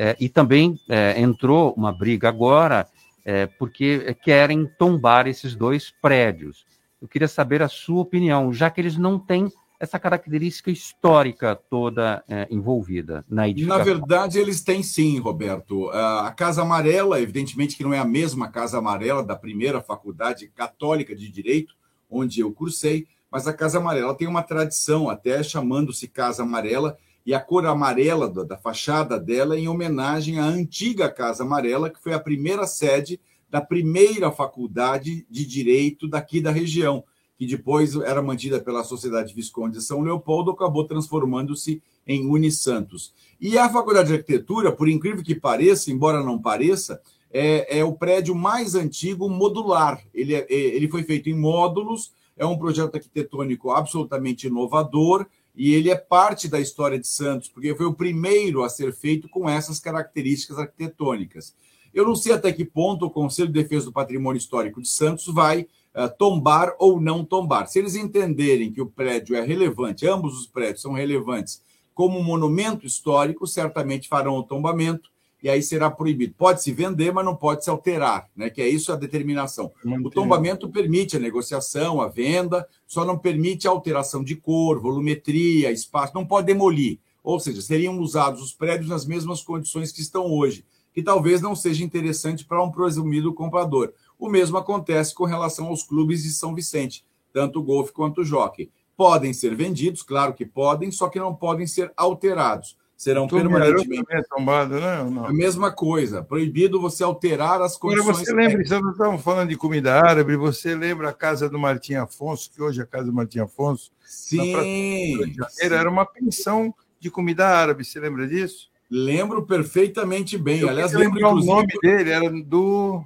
[0.00, 2.86] É, e também é, entrou uma briga agora,
[3.24, 6.64] é, porque querem tombar esses dois prédios.
[7.02, 12.22] Eu queria saber a sua opinião, já que eles não têm essa característica histórica toda
[12.28, 13.78] é, envolvida na edificação?
[13.78, 15.90] Na verdade, eles têm sim, Roberto.
[15.90, 21.14] A Casa Amarela, evidentemente que não é a mesma Casa Amarela da primeira faculdade católica
[21.14, 21.74] de Direito,
[22.08, 26.96] onde eu cursei, mas a Casa Amarela tem uma tradição, até chamando-se Casa Amarela,
[27.28, 32.02] e a cor amarela da fachada dela é em homenagem à antiga Casa Amarela, que
[32.02, 37.04] foi a primeira sede da primeira faculdade de Direito daqui da região
[37.36, 43.12] que depois era mantida pela Sociedade Visconde de São Leopoldo, acabou transformando-se em Unisantos.
[43.38, 46.98] E a Faculdade de Arquitetura, por incrível que pareça, embora não pareça,
[47.30, 50.02] é, é o prédio mais antigo modular.
[50.14, 55.26] Ele, é, é ele foi feito em módulos, é um projeto arquitetônico absolutamente inovador
[55.58, 59.28] e ele é parte da história de Santos, porque foi o primeiro a ser feito
[59.28, 61.52] com essas características arquitetônicas.
[61.92, 65.26] Eu não sei até que ponto o Conselho de Defesa do Patrimônio Histórico de Santos
[65.26, 67.66] vai uh, tombar ou não tombar.
[67.66, 71.60] Se eles entenderem que o prédio é relevante, ambos os prédios são relevantes
[71.92, 75.10] como um monumento histórico, certamente farão o tombamento
[75.42, 76.34] e aí será proibido.
[76.36, 78.50] Pode se vender, mas não pode se alterar, né?
[78.50, 79.70] Que é isso a determinação.
[80.04, 85.70] O tombamento permite a negociação, a venda, só não permite a alteração de cor, volumetria,
[85.70, 86.98] espaço, não pode demolir.
[87.22, 91.54] Ou seja, seriam usados os prédios nas mesmas condições que estão hoje, que talvez não
[91.54, 93.92] seja interessante para um presumido comprador.
[94.18, 98.24] O mesmo acontece com relação aos clubes de São Vicente, tanto o golfe quanto o
[98.24, 98.70] jockey.
[98.96, 102.76] Podem ser vendidos, claro que podem, só que não podem ser alterados.
[102.98, 104.04] Serão permanentemente.
[104.10, 105.04] É tombado, né?
[105.08, 105.24] Não.
[105.24, 106.20] A mesma coisa.
[106.20, 108.08] Proibido você alterar as condições.
[108.08, 112.50] Agora você lembra, estamos falando de comida árabe, você lembra a casa do Martim Afonso,
[112.50, 113.92] que hoje é a casa do Martim Afonso?
[114.04, 115.16] Sim.
[115.32, 118.68] Janeiro, era uma pensão de comida árabe, você lembra disso?
[118.90, 120.58] Lembro perfeitamente bem.
[120.58, 123.04] Eu Aliás, lembro o nome dele, era do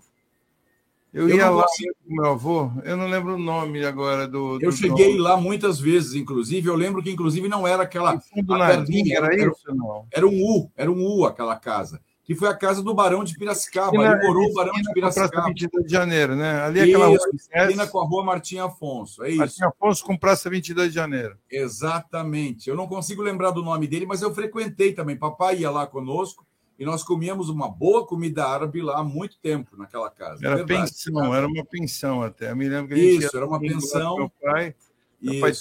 [1.13, 1.67] eu, eu ia lá
[2.07, 4.59] com meu avô, eu não lembro o nome agora do.
[4.59, 5.21] do eu cheguei nome.
[5.21, 6.67] lá muitas vezes, inclusive.
[6.67, 8.19] Eu lembro que, inclusive, não era aquela.
[8.19, 9.75] Fundo era, era isso?
[9.75, 10.07] Não.
[10.11, 12.01] Era um U, era um U aquela casa.
[12.25, 13.97] Que foi a casa do Barão de Piracicaba.
[13.97, 15.49] Ele morou o Barão de Piracicaba.
[15.49, 16.63] 22 de janeiro, né?
[16.63, 17.19] Ali é aquela rua.
[17.35, 19.25] Esquina com a rua Martim Afonso.
[19.25, 19.39] É isso.
[19.39, 21.37] Martim Afonso com Praça 22 de janeiro.
[21.51, 22.71] Exatamente.
[22.71, 25.17] Eu não consigo lembrar do nome dele, mas eu frequentei também.
[25.17, 26.47] Papai ia lá conosco
[26.83, 30.45] e nós comíamos uma boa comida árabe lá há muito tempo naquela casa.
[30.45, 32.51] Era Verdade, pensão, era uma pensão até.
[32.51, 34.17] Eu me lembro que a gente Isso, era uma pensão.
[34.17, 34.75] Meu pai,
[35.21, 35.53] meu pai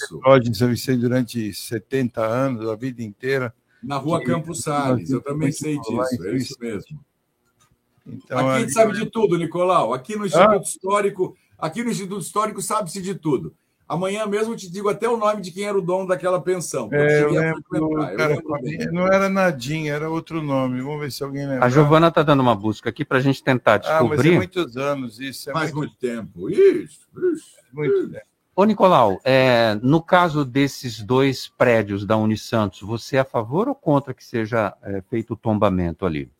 [0.44, 3.54] em São Vicente durante 70 anos, a vida inteira.
[3.80, 6.98] Na rua que, Campos Salles, eu também sei disso, é isso mesmo.
[8.04, 9.94] Então, aqui a gente sabe de tudo, Nicolau.
[9.94, 10.60] Aqui no Instituto ah?
[10.60, 13.54] Histórico, aqui no Instituto Histórico sabe-se de tudo.
[13.92, 16.88] Amanhã mesmo eu te digo até o nome de quem era o dono daquela pensão.
[16.90, 17.62] É, eu lembro,
[18.16, 18.42] cara,
[18.80, 20.80] eu não era Nadinha, era outro nome.
[20.80, 21.66] Vamos ver se alguém lembra.
[21.66, 24.14] A Giovana está dando uma busca aqui para a gente tentar descobrir.
[24.14, 25.50] Ah, mas é muitos anos isso.
[25.50, 26.48] É Faz muito, muito tempo.
[26.48, 27.56] Isso, isso.
[27.70, 28.10] Muito isso.
[28.12, 28.24] tempo.
[28.56, 33.74] Ô, Nicolau, é, no caso desses dois prédios da Unisantos, você é a favor ou
[33.74, 36.30] contra que seja é, feito o tombamento ali?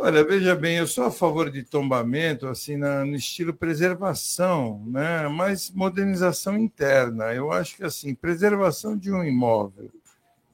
[0.00, 5.26] Olha, veja bem, eu sou a favor de tombamento, assim, na, no estilo preservação, né?
[5.26, 7.34] mas modernização interna.
[7.34, 9.90] Eu acho que, assim, preservação de um imóvel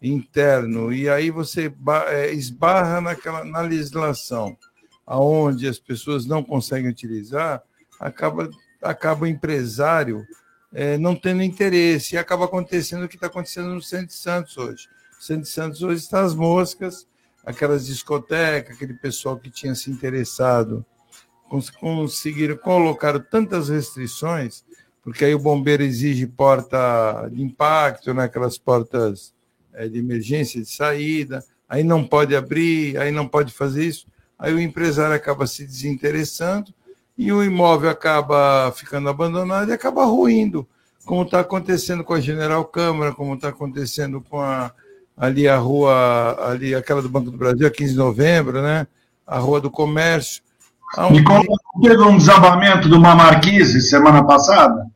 [0.00, 1.70] interno, e aí você
[2.08, 4.56] é, esbarra naquela, na legislação,
[5.06, 7.62] aonde as pessoas não conseguem utilizar,
[8.00, 8.48] acaba,
[8.80, 10.26] acaba o empresário
[10.72, 14.56] é, não tendo interesse, e acaba acontecendo o que está acontecendo no Centro de Santos
[14.56, 14.88] hoje.
[15.20, 17.06] O Centro de Santos hoje está às moscas,
[17.44, 20.84] aquelas discotecas, aquele pessoal que tinha se interessado,
[21.78, 24.64] conseguiram colocar tantas restrições,
[25.02, 29.34] porque aí o bombeiro exige porta de impacto, né, aquelas portas
[29.72, 34.06] é, de emergência, de saída, aí não pode abrir, aí não pode fazer isso,
[34.38, 36.72] aí o empresário acaba se desinteressando
[37.16, 40.66] e o imóvel acaba ficando abandonado e acaba ruindo,
[41.04, 44.72] como está acontecendo com a General Câmara, como está acontecendo com a
[45.16, 48.86] ali a rua, ali aquela do Banco do Brasil, 15 de novembro, né?
[49.26, 50.42] A Rua do Comércio.
[50.98, 51.10] Um...
[51.10, 51.44] Nicolau,
[51.82, 54.86] teve um desabamento de uma marquise semana passada?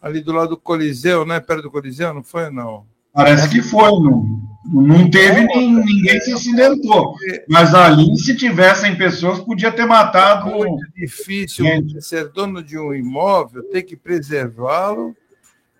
[0.00, 1.40] Ali do lado do Coliseu, né?
[1.40, 2.86] Perto do Coliseu, não foi, não?
[3.12, 7.14] Parece que foi, não, não teve nem, ninguém se acidentou.
[7.48, 10.50] Mas ali, se tivessem pessoas, podia ter matado.
[10.50, 11.66] É muito difícil
[12.00, 15.16] ser dono de um imóvel, ter que preservá-lo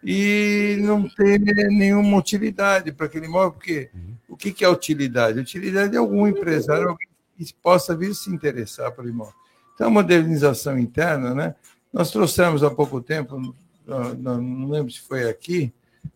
[0.03, 3.91] e não ter nenhuma utilidade para aquele imóvel, porque
[4.29, 5.39] o que, é utilidade?
[5.39, 6.97] Utilidade é algum empresário
[7.37, 9.35] que possa vir se interessar pelo imóvel.
[9.75, 11.55] Então, a modernização interna, né?
[11.93, 13.55] Nós trouxemos há pouco tempo,
[14.19, 15.73] não, lembro se foi aqui,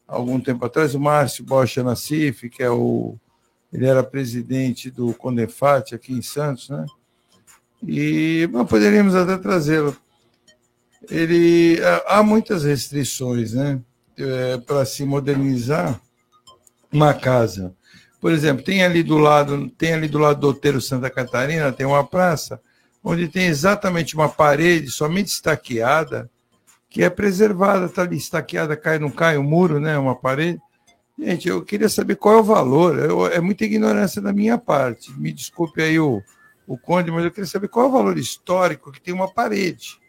[0.07, 3.17] algum tempo atrás, o Márcio Bocha Nassif, que é o.
[3.73, 6.85] Ele era presidente do Condefat aqui em Santos, né?
[7.83, 9.97] E nós poderíamos até trazê-lo
[11.11, 13.81] ele há muitas restrições, né,
[14.17, 16.01] é, para se modernizar
[16.93, 17.75] uma casa.
[18.21, 21.87] Por exemplo, tem ali do lado, tem ali do lado do Outeiro Santa Catarina, tem
[21.87, 22.61] uma praça
[23.03, 26.31] onde tem exatamente uma parede somente estaqueada,
[26.89, 30.61] que é preservada, está ali estaqueada, cai, não cai o muro, né, uma parede.
[31.19, 32.99] Gente, eu queria saber qual é o valor.
[32.99, 35.13] Eu, é muita ignorância da minha parte.
[35.19, 36.23] Me desculpe aí o,
[36.67, 40.02] o Conde, mas eu queria saber qual é o valor histórico que tem uma parede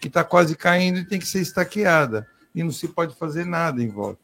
[0.00, 2.26] que está quase caindo e tem que ser estaqueada.
[2.54, 4.20] E não se pode fazer nada em volta.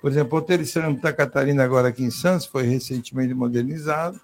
[0.00, 4.20] Por exemplo, o Hotel Santa Catarina, agora aqui em Santos, foi recentemente modernizado.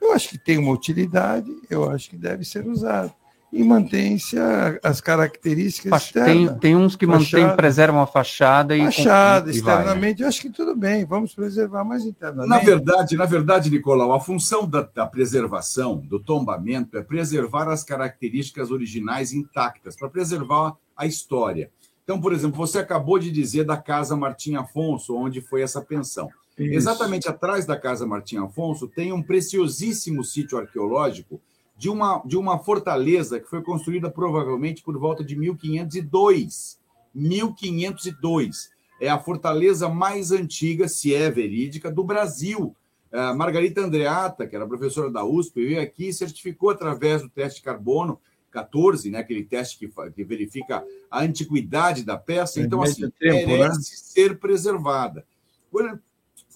[0.00, 3.12] Eu acho que tem uma utilidade, eu acho que deve ser usado
[3.52, 4.36] e mantém-se
[4.82, 6.50] as características externas.
[6.50, 10.24] Tem, tem uns que mantêm, preservam a fachada e fachada, e externamente, vai, né?
[10.24, 12.48] eu acho que tudo bem, vamos preservar mais internamente.
[12.48, 17.82] Na verdade, na verdade, Nicolau, a função da, da preservação, do tombamento, é preservar as
[17.82, 21.70] características originais intactas, para preservar a história.
[22.04, 26.28] Então, por exemplo, você acabou de dizer da Casa Martim Afonso, onde foi essa pensão.
[26.58, 26.74] Isso.
[26.74, 31.40] Exatamente atrás da Casa Martim Afonso tem um preciosíssimo sítio arqueológico
[31.78, 36.80] de uma, de uma fortaleza que foi construída provavelmente por volta de 1502.
[37.14, 38.70] 1502.
[39.00, 42.74] É a fortaleza mais antiga, se é verídica, do Brasil.
[43.12, 47.60] A Margarita Andreata, que era professora da USP, veio aqui e certificou através do teste
[47.60, 52.60] de carbono 14, né, aquele teste que, que verifica a antiguidade da peça.
[52.60, 53.46] Então, assim, tempo, né?
[53.46, 53.84] merece né?
[53.84, 55.24] ser preservada.
[55.70, 56.00] Quando,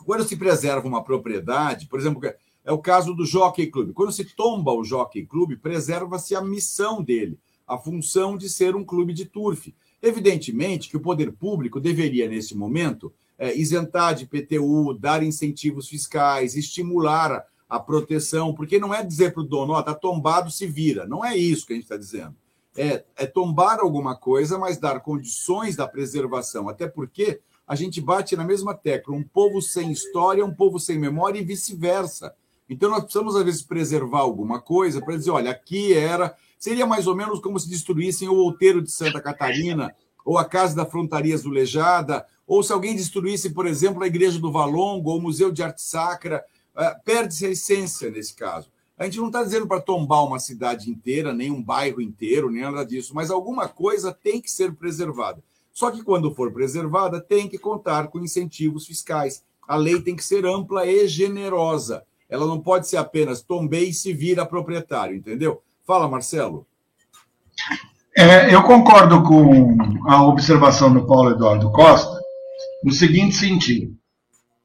[0.04, 2.20] quando se preserva uma propriedade, por exemplo,
[2.64, 3.92] é o caso do Jockey Club.
[3.92, 8.84] Quando se tomba o Jockey Club, preserva-se a missão dele, a função de ser um
[8.84, 9.74] clube de turf.
[10.00, 16.56] Evidentemente que o poder público deveria, nesse momento, é, isentar de PTU, dar incentivos fiscais,
[16.56, 17.44] estimular a,
[17.76, 21.06] a proteção, porque não é dizer para o dono, está tombado, se vira.
[21.06, 22.34] Não é isso que a gente está dizendo.
[22.76, 28.36] É, é tombar alguma coisa, mas dar condições da preservação, até porque a gente bate
[28.36, 32.34] na mesma tecla: um povo sem história, um povo sem memória e vice-versa.
[32.72, 36.34] Então, nós precisamos, às vezes, preservar alguma coisa para dizer: olha, aqui era.
[36.58, 40.74] Seria mais ou menos como se destruíssem o outeiro de Santa Catarina, ou a Casa
[40.74, 45.22] da Frontaria Azulejada, ou se alguém destruísse, por exemplo, a Igreja do Valongo, ou o
[45.22, 46.42] Museu de Arte Sacra.
[46.74, 48.70] Uh, Perde-se a essência nesse caso.
[48.96, 52.62] A gente não está dizendo para tombar uma cidade inteira, nem um bairro inteiro, nem
[52.62, 55.42] nada disso, mas alguma coisa tem que ser preservada.
[55.72, 59.42] Só que quando for preservada, tem que contar com incentivos fiscais.
[59.66, 63.92] A lei tem que ser ampla e generosa ela não pode ser apenas tombei e
[63.92, 65.62] se vira proprietário, entendeu?
[65.86, 66.66] Fala, Marcelo.
[68.16, 69.76] É, eu concordo com
[70.08, 72.18] a observação do Paulo Eduardo Costa
[72.82, 73.94] no seguinte sentido: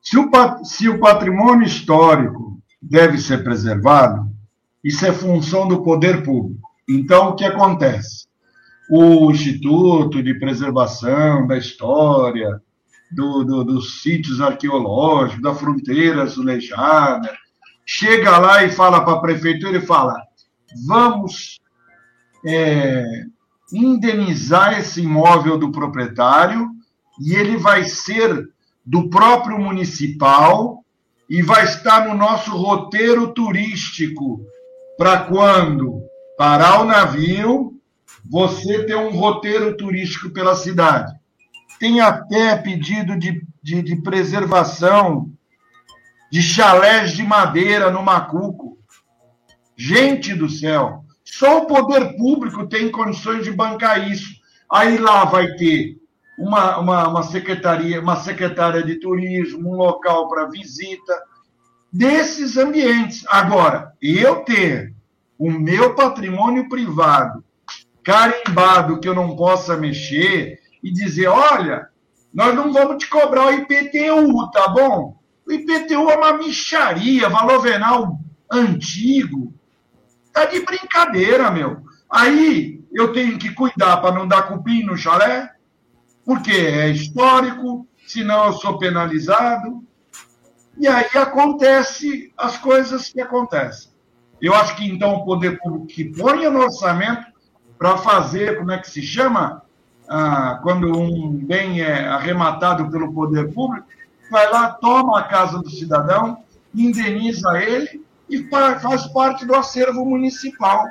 [0.01, 0.30] se o,
[0.63, 4.32] se o patrimônio histórico deve ser preservado,
[4.82, 6.65] isso é função do poder público.
[6.89, 8.27] Então, o que acontece?
[8.89, 12.62] O Instituto de Preservação da História,
[13.12, 17.30] do, do, dos sítios arqueológicos, da fronteira azulejada,
[17.88, 20.21] chega lá e fala para a prefeitura e fala:
[20.86, 21.60] vamos
[22.45, 23.04] é,
[23.71, 26.69] indenizar esse imóvel do proprietário
[27.19, 28.50] e ele vai ser
[28.86, 30.84] do próprio municipal
[31.30, 34.41] e vai estar no nosso roteiro turístico
[34.97, 36.02] para quando
[36.38, 37.73] parar o navio,
[38.30, 41.13] você ter um roteiro turístico pela cidade.
[41.80, 45.32] Tem até pedido de, de, de preservação
[46.31, 48.77] de chalés de madeira no Macuco.
[49.75, 54.35] Gente do céu, só o poder público tem condições de bancar isso.
[54.71, 55.97] Aí lá vai ter
[56.37, 61.13] uma, uma, uma secretaria, uma secretária de turismo, um local para visita,
[61.91, 63.23] desses ambientes.
[63.27, 64.93] Agora, eu ter
[65.37, 67.43] o meu patrimônio privado
[68.07, 71.89] carimbado que eu não possa mexer e dizer, olha,
[72.33, 75.16] nós não vamos te cobrar o IPTU, tá bom?
[75.47, 78.19] O IPTU é uma micharia, valor venal
[78.51, 79.53] antigo.
[80.33, 81.81] Tá de brincadeira, meu.
[82.10, 85.49] Aí eu tenho que cuidar para não dar cupim no chalé,
[86.25, 89.83] porque é histórico, senão eu sou penalizado.
[90.77, 93.91] E aí acontece as coisas que acontecem.
[94.41, 97.25] Eu acho que então o poder público que ponha no orçamento
[97.77, 99.63] para fazer, como é que se chama?
[100.10, 103.88] Ah, quando um bem é arrematado pelo poder público,
[104.29, 110.85] vai lá, toma a casa do cidadão, indeniza ele e faz parte do acervo municipal.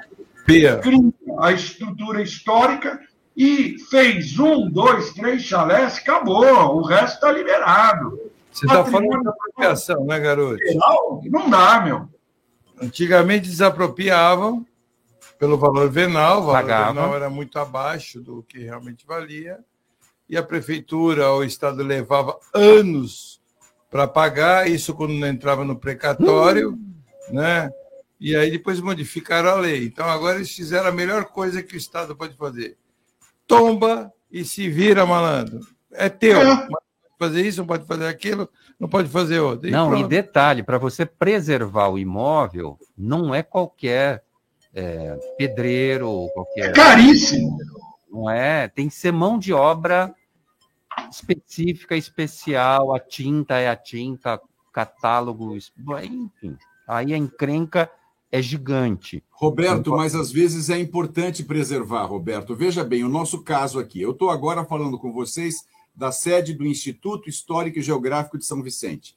[0.44, 0.78] Pia.
[0.78, 3.00] Cria a estrutura histórica
[3.36, 8.18] e fez um, dois, três chalés, acabou, o resto está liberado.
[8.50, 10.56] Você está falando da apropriação, né, garoto?
[11.24, 12.08] Não dá, meu.
[12.80, 14.64] Antigamente desapropriavam
[15.38, 16.92] pelo valor venal, o valor Pagava.
[16.94, 19.58] venal era muito abaixo do que realmente valia,
[20.28, 23.40] e a prefeitura ou o Estado levava anos
[23.90, 26.92] para pagar, isso quando não entrava no precatório, Hum.
[27.30, 27.70] né?
[28.18, 29.84] E aí depois modificaram a lei.
[29.84, 32.76] Então agora eles fizeram a melhor coisa que o Estado pode fazer
[33.46, 35.60] tomba e se vira, malandro.
[35.92, 36.42] É teu.
[36.44, 36.84] Não pode
[37.18, 39.68] fazer isso, não pode fazer aquilo, não pode fazer outro.
[39.68, 40.08] E Não, e pronto.
[40.08, 44.24] detalhe, para você preservar o imóvel, não é qualquer
[44.74, 46.70] é, pedreiro, ou qualquer.
[46.70, 47.56] É caríssimo.
[48.10, 48.68] Não é?
[48.68, 50.14] Tem que ser mão de obra
[51.10, 54.40] específica, especial, a tinta é a tinta,
[54.72, 56.56] catálogo, enfim.
[56.86, 57.90] Aí a encrenca
[58.30, 59.22] é gigante.
[59.30, 62.54] Roberto, mas às vezes é importante preservar, Roberto.
[62.54, 64.00] Veja bem, o nosso caso aqui.
[64.00, 65.64] Eu estou agora falando com vocês
[65.94, 69.16] da sede do Instituto Histórico e Geográfico de São Vicente.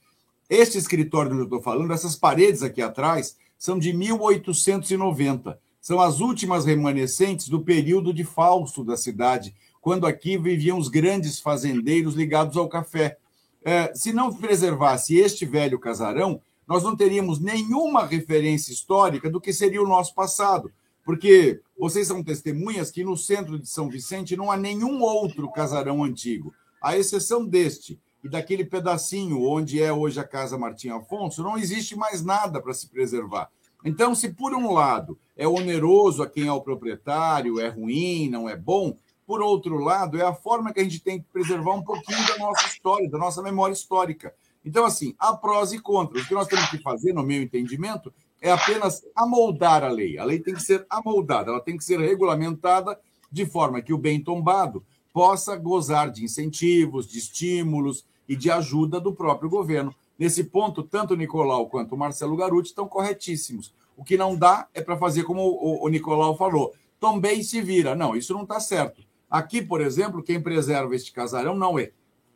[0.49, 5.59] Este escritório onde eu estou falando, essas paredes aqui atrás, são de 1890.
[5.89, 11.39] São as últimas remanescentes do período de falso da cidade, quando aqui viviam os grandes
[11.39, 13.17] fazendeiros ligados ao café.
[13.65, 19.51] É, se não preservasse este velho casarão, nós não teríamos nenhuma referência histórica do que
[19.51, 20.71] seria o nosso passado.
[21.03, 26.03] Porque vocês são testemunhas que no centro de São Vicente não há nenhum outro casarão
[26.03, 27.99] antigo, à exceção deste.
[28.23, 32.75] E daquele pedacinho onde é hoje a Casa Martim Afonso, não existe mais nada para
[32.75, 33.49] se preservar.
[33.83, 38.49] Então, se por um lado é oneroso a quem é o proprietário, é ruim, não
[38.49, 41.83] é bom, por outro lado, é a forma que a gente tem que preservar um
[41.83, 44.33] pouquinho da nossa história, da nossa memória histórica.
[44.65, 46.23] Então, assim, há prós e contras.
[46.23, 48.11] O que nós temos que fazer, no meu entendimento,
[48.41, 50.17] é apenas amoldar a lei.
[50.17, 52.99] A lei tem que ser amoldada, ela tem que ser regulamentada
[53.31, 58.99] de forma que o bem tombado possa gozar de incentivos, de estímulos e de ajuda
[58.99, 59.93] do próprio governo.
[60.19, 63.73] Nesse ponto, tanto o Nicolau quanto o Marcelo Garuti estão corretíssimos.
[63.95, 67.95] O que não dá é para fazer como o, Nicolau falou, também se vira.
[67.95, 69.01] Não, isso não está certo.
[69.31, 71.91] Aqui, por exemplo, quem preserva este casarão não é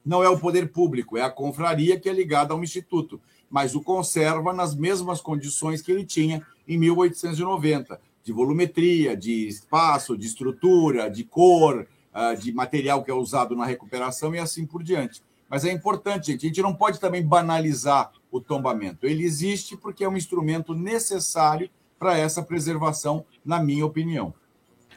[0.05, 3.81] não é o poder público, é a confraria que é ligada ao instituto, mas o
[3.81, 11.09] conserva nas mesmas condições que ele tinha em 1890, de volumetria, de espaço, de estrutura,
[11.09, 15.21] de cor, ah, de material que é usado na recuperação e assim por diante.
[15.53, 19.05] Mas é importante, gente, a gente não pode também banalizar o tombamento.
[19.05, 24.33] Ele existe porque é um instrumento necessário para essa preservação, na minha opinião.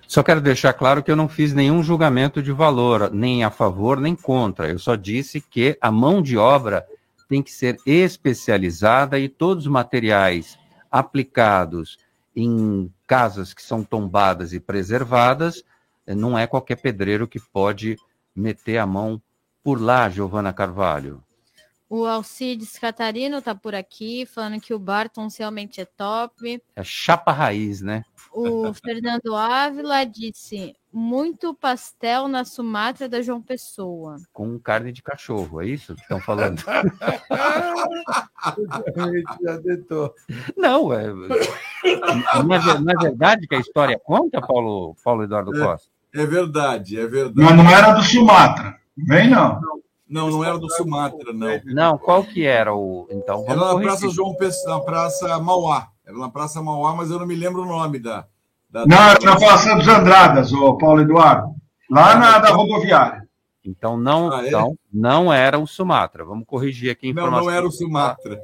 [0.09, 4.01] Só quero deixar claro que eu não fiz nenhum julgamento de valor, nem a favor,
[4.01, 4.71] nem contra.
[4.71, 6.87] Eu só disse que a mão de obra
[7.29, 10.59] tem que ser especializada e todos os materiais
[10.91, 11.99] aplicados
[12.35, 15.63] em casas que são tombadas e preservadas,
[16.07, 17.99] não é qualquer pedreiro que pode
[18.35, 19.21] meter a mão
[19.67, 21.21] por lá, Giovana Carvalho.
[21.91, 26.63] O Alcides Catarino tá por aqui, falando que o Barton realmente é top.
[26.77, 28.05] É chapa raiz, né?
[28.33, 34.19] O Fernando Ávila disse: muito pastel na Sumatra da João Pessoa.
[34.33, 36.63] Com carne de cachorro, é isso que estão falando?
[39.43, 40.15] Já tentou.
[40.57, 41.09] Não, é...
[41.09, 41.35] Não,
[42.55, 45.89] é, não é verdade que a história conta, Paulo, Paulo Eduardo Costa?
[46.15, 47.41] É, é verdade, é verdade.
[47.41, 48.86] Mas não era do Sumatra.
[48.97, 49.61] Vem não.
[50.09, 51.61] Não, não era do Sumatra, não.
[51.65, 53.09] Não, qual que era o.
[53.11, 55.89] Então, era na Praça João Pessoa, na Praça Mauá.
[56.07, 58.25] Era na Praça Mauá, mas eu não me lembro o nome da.
[58.71, 61.55] da não, era na Praça dos Andradas, o Paulo Eduardo.
[61.91, 63.27] Lá ah, na da rodoviária.
[63.65, 64.49] Então não, ah, é?
[64.49, 66.25] então não era o Sumatra.
[66.25, 67.39] Vamos corrigir aqui a informação.
[67.39, 68.41] Não, não era o Sumatra.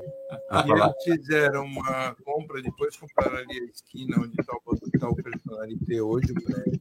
[0.66, 5.14] E eles fizeram uma compra, depois compraram ali a esquina onde está o, tá o
[5.14, 6.80] personalité hoje, o prédio.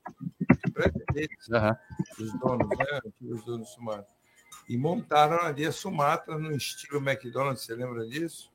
[0.78, 2.26] É deles, uhum.
[2.26, 3.00] os donos, né?
[3.22, 4.22] Os donos do Sumatra
[4.72, 8.50] e montaram ali a Sumatra no estilo McDonald's, você lembra disso?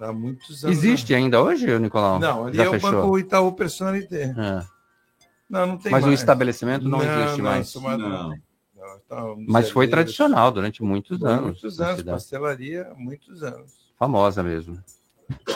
[0.00, 0.78] Há muitos anos.
[0.78, 2.18] Existe ainda hoje, Nicolau?
[2.18, 2.88] Não, ali Já é fechou.
[2.88, 4.34] o Banco Itaú Personalité.
[4.36, 4.64] É.
[5.48, 6.06] Não, não tem Mas mais.
[6.06, 7.68] o estabelecimento não, não existe não, mais.
[7.68, 8.28] Sumatra não.
[8.30, 8.50] não.
[9.06, 11.60] Tá, Mas foi tradicional durante muitos anos.
[11.60, 13.92] Muitos anos, pastelaria, muitos anos.
[13.98, 14.82] Famosa mesmo.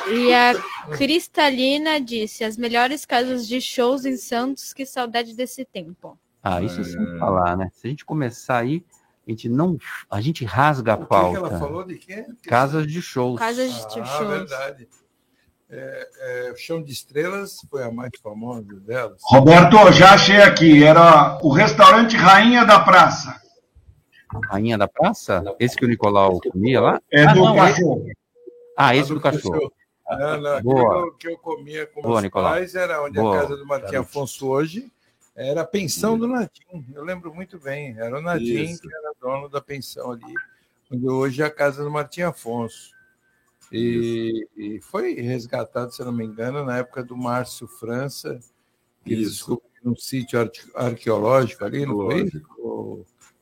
[0.09, 0.55] E a
[0.97, 6.19] Cristalina disse: as melhores casas de shows em Santos, que saudade desse tempo.
[6.43, 6.85] Ah, isso é.
[6.85, 7.71] sem falar, né?
[7.73, 8.85] Se a gente começar aí,
[9.27, 9.79] a gente não,
[10.11, 11.41] a gente rasga a pauta.
[11.41, 12.27] O que ela falou de quê?
[12.43, 13.39] Casas de shows.
[13.39, 14.29] Casas de ah, shows.
[14.29, 14.89] verdade.
[15.71, 16.09] É,
[16.51, 19.21] é, Chão de Estrelas foi a mais famosa delas.
[19.25, 20.85] Roberto, já achei aqui.
[20.85, 23.41] Era o restaurante Rainha da Praça.
[24.51, 25.43] Rainha da Praça?
[25.59, 27.01] Esse que o Nicolau comia lá?
[27.11, 28.05] É ah, do não, cachorro.
[28.77, 29.73] Ah, esse do, do cachorro.
[30.11, 31.17] Não, não, Boa.
[31.17, 32.53] que eu comia com Boa, meus Nicolau.
[32.53, 33.37] pais era onde Boa.
[33.37, 34.93] a casa do Martim Afonso hoje
[35.35, 37.99] era a pensão do Nadim, eu lembro muito bem.
[37.99, 38.81] Era o Nadim Isso.
[38.81, 40.35] que era dono da pensão ali,
[40.93, 42.95] onde hoje é a casa do Martim Afonso.
[43.73, 48.39] E, e, foi resgatado, se não me engano, na época do Márcio França,
[49.05, 50.39] que eles descobriram um sítio
[50.75, 52.31] arqueológico ali, não foi?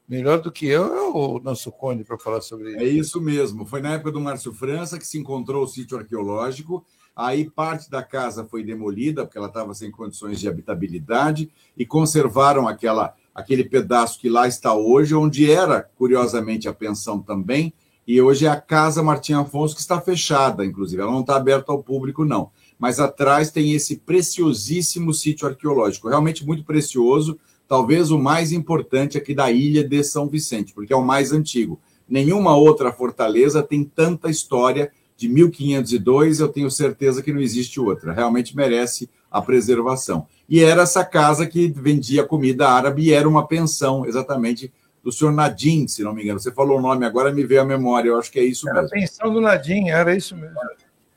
[0.09, 2.79] Melhor do que eu é o nosso conde para falar sobre isso.
[2.79, 3.65] É isso mesmo.
[3.65, 6.85] Foi na época do Márcio França que se encontrou o sítio arqueológico
[7.15, 12.67] Aí parte da casa foi demolida, porque ela estava sem condições de habitabilidade, e conservaram
[12.67, 17.73] aquela, aquele pedaço que lá está hoje, onde era, curiosamente, a pensão também,
[18.07, 21.01] e hoje é a Casa Martim Afonso, que está fechada, inclusive.
[21.01, 22.51] Ela não está aberta ao público, não.
[22.79, 27.39] Mas atrás tem esse preciosíssimo sítio arqueológico, realmente muito precioso,
[27.73, 31.81] talvez o mais importante aqui da ilha de São Vicente, porque é o mais antigo.
[32.07, 38.13] Nenhuma outra fortaleza tem tanta história de 1502, eu tenho certeza que não existe outra.
[38.13, 40.27] Realmente merece a preservação.
[40.47, 44.71] E era essa casa que vendia comida árabe e era uma pensão, exatamente,
[45.03, 46.41] do senhor Nadim, se não me engano.
[46.41, 48.11] Você falou o nome agora, me veio a memória.
[48.11, 48.95] Eu acho que é isso era mesmo.
[48.95, 50.57] Era a pensão do Nadim, era isso mesmo.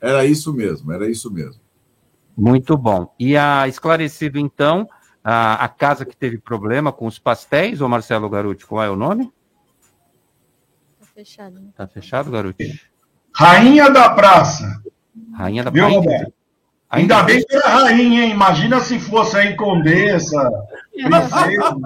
[0.00, 1.60] Era isso mesmo, era isso mesmo.
[2.34, 3.14] Muito bom.
[3.20, 4.88] E a esclarecido, então,
[5.28, 8.94] a, a casa que teve problema com os pastéis, ou Marcelo Garuti, qual é o
[8.94, 9.32] nome?
[11.00, 11.58] Tá fechado.
[11.58, 11.70] Né?
[11.74, 12.80] Tá fechado, Garuti?
[13.34, 14.80] Rainha da Praça.
[15.34, 16.32] Rainha da Praça.
[16.88, 18.30] Ainda bem que era rainha, hein?
[18.30, 20.50] Imagina se fosse aí condessa,
[20.94, 21.76] princesa.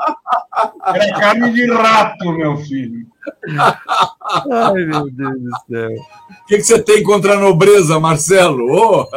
[0.86, 3.06] Era carne de rato, meu filho.
[4.52, 5.90] Ai, meu Deus do céu.
[5.90, 8.66] O que, que você tem contra a nobreza, Marcelo?
[8.70, 9.08] Oh.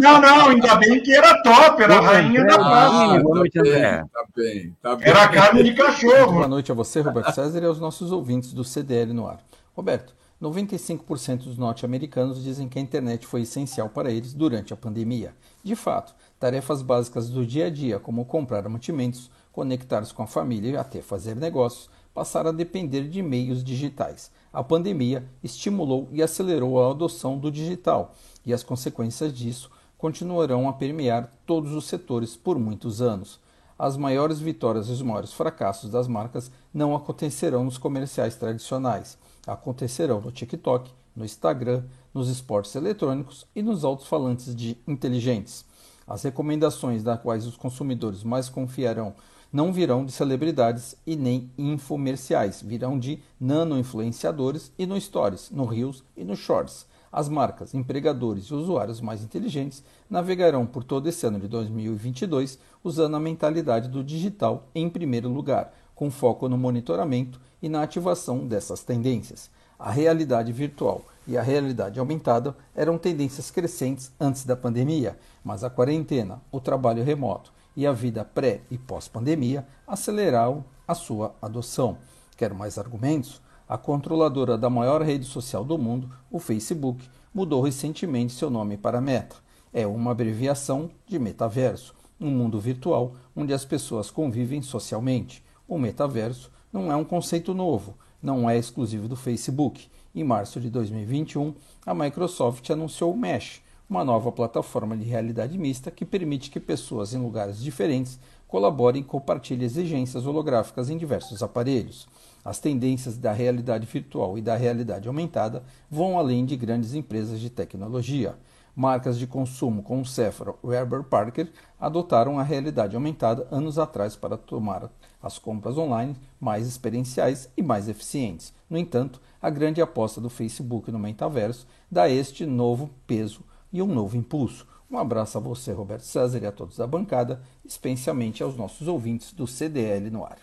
[0.00, 3.20] Não, não, ainda bem que era top, era a rainha da praça.
[3.20, 4.04] boa noite, André.
[4.12, 5.08] Tá bem, tá bem.
[5.08, 6.32] Era carne de cachorro.
[6.32, 9.38] Boa noite a você, Roberto César, e aos nossos ouvintes do CDL no ar.
[9.74, 15.36] Roberto, 95% dos norte-americanos dizem que a internet foi essencial para eles durante a pandemia.
[15.62, 20.70] De fato, tarefas básicas do dia a dia, como comprar mantimentos, conectar-se com a família
[20.70, 24.32] e até fazer negócios, passaram a depender de meios digitais.
[24.52, 28.12] A pandemia estimulou e acelerou a adoção do digital,
[28.44, 33.38] e as consequências disso continuarão a permear todos os setores por muitos anos.
[33.78, 40.20] As maiores vitórias e os maiores fracassos das marcas não acontecerão nos comerciais tradicionais acontecerão
[40.20, 45.64] no TikTok, no Instagram, nos esportes eletrônicos e nos altos-falantes de inteligentes.
[46.06, 49.14] As recomendações das quais os consumidores mais confiarão
[49.52, 56.02] não virão de celebridades e nem infomerciais, virão de nano-influenciadores e no Stories, no Reels
[56.16, 56.86] e no Shorts.
[57.12, 63.16] As marcas, empregadores e usuários mais inteligentes navegarão por todo esse ano de 2022 usando
[63.16, 68.82] a mentalidade do digital em primeiro lugar, com foco no monitoramento e na ativação dessas
[68.82, 69.48] tendências.
[69.78, 75.70] A realidade virtual e a realidade aumentada eram tendências crescentes antes da pandemia, mas a
[75.70, 81.98] quarentena, o trabalho remoto e a vida pré e pós-pandemia aceleraram a sua adoção.
[82.36, 83.40] Quer mais argumentos?
[83.68, 89.00] A controladora da maior rede social do mundo, o Facebook, mudou recentemente seu nome para
[89.00, 89.36] Meta.
[89.72, 95.44] É uma abreviação de metaverso um mundo virtual onde as pessoas convivem socialmente.
[95.66, 99.88] O metaverso não é um conceito novo, não é exclusivo do Facebook.
[100.14, 101.54] Em março de 2021,
[101.84, 107.12] a Microsoft anunciou o Mesh, uma nova plataforma de realidade mista que permite que pessoas
[107.12, 108.18] em lugares diferentes
[108.48, 112.06] colaborem e compartilhem exigências holográficas em diversos aparelhos.
[112.44, 117.50] As tendências da realidade virtual e da realidade aumentada vão além de grandes empresas de
[117.50, 118.34] tecnologia.
[118.74, 124.36] Marcas de consumo como Sephora e Weber Parker adotaram a realidade aumentada anos atrás para
[124.36, 124.90] tomar
[125.22, 128.52] as compras online mais experienciais e mais eficientes.
[128.68, 133.42] No entanto, a grande aposta do Facebook no metaverso dá este novo peso
[133.72, 134.66] e um novo impulso.
[134.90, 139.32] Um abraço a você, Roberto César, e a todos da bancada, especialmente aos nossos ouvintes
[139.32, 140.38] do CDL no ar.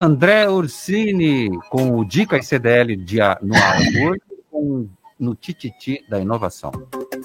[0.00, 2.96] André Ursini, com o Dicas CDL
[3.42, 4.88] no ar hoje, com,
[5.18, 6.72] no Tititi da Inovação.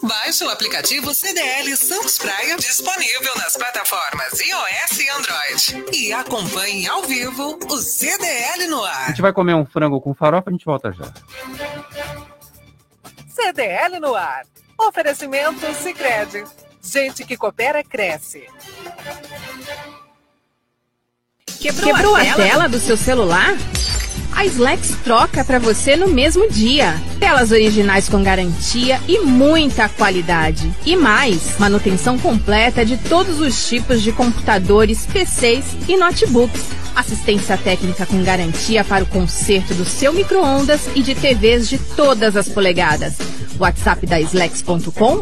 [0.03, 5.85] Baixe o aplicativo CDL Santos Praia, disponível nas plataformas iOS e Android.
[5.97, 9.05] E acompanhe ao vivo o CDL no ar.
[9.05, 11.05] A gente vai comer um frango com farofa, a gente volta já.
[13.29, 14.43] CDL no ar.
[14.77, 16.43] Oferecimento Sicredi.
[16.81, 18.45] Gente que coopera cresce.
[21.61, 22.33] Quebrou, Quebrou a, tela?
[22.33, 23.51] a tela do seu celular?
[24.35, 26.99] A Slex troca para você no mesmo dia.
[27.19, 30.71] Telas originais com garantia e muita qualidade.
[30.85, 36.61] E mais, manutenção completa de todos os tipos de computadores, PCs e notebooks.
[36.95, 42.35] Assistência técnica com garantia para o conserto do seu micro-ondas e de TVs de todas
[42.35, 43.15] as polegadas.
[43.59, 45.21] WhatsApp da Slex.com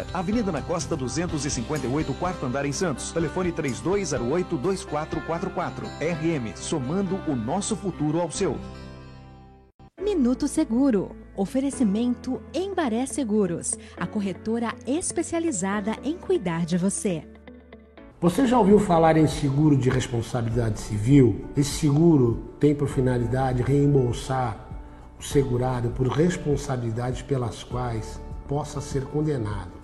[0.13, 3.11] Avenida na Costa 258, quarto andar em Santos.
[3.11, 5.83] Telefone 3208-2444.
[5.99, 8.57] RM, somando o nosso futuro ao seu.
[10.01, 11.15] Minuto Seguro.
[11.35, 17.23] Oferecimento Embaré Seguros, a corretora especializada em cuidar de você.
[18.19, 21.45] Você já ouviu falar em seguro de responsabilidade civil?
[21.57, 24.67] Esse seguro tem por finalidade reembolsar
[25.19, 29.80] o segurado por responsabilidades pelas quais possa ser condenado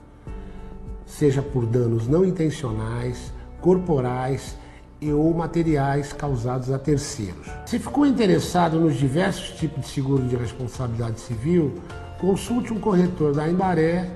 [1.08, 4.55] seja por danos não intencionais, corporais
[5.01, 7.47] e ou materiais causados a terceiros.
[7.66, 11.82] Se ficou interessado nos diversos tipos de seguro de responsabilidade civil,
[12.20, 14.12] consulte um corretor da Embaré,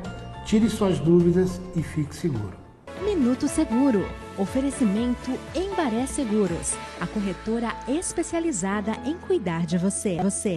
[0.45, 2.61] tire suas dúvidas e fique seguro.
[3.03, 4.05] Minuto Seguro.
[4.37, 10.17] Oferecimento Embaré Seguros, a corretora especializada em cuidar de você.
[10.21, 10.55] Você.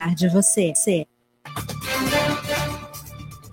[0.00, 0.72] Cuidar de você.
[0.74, 1.06] você.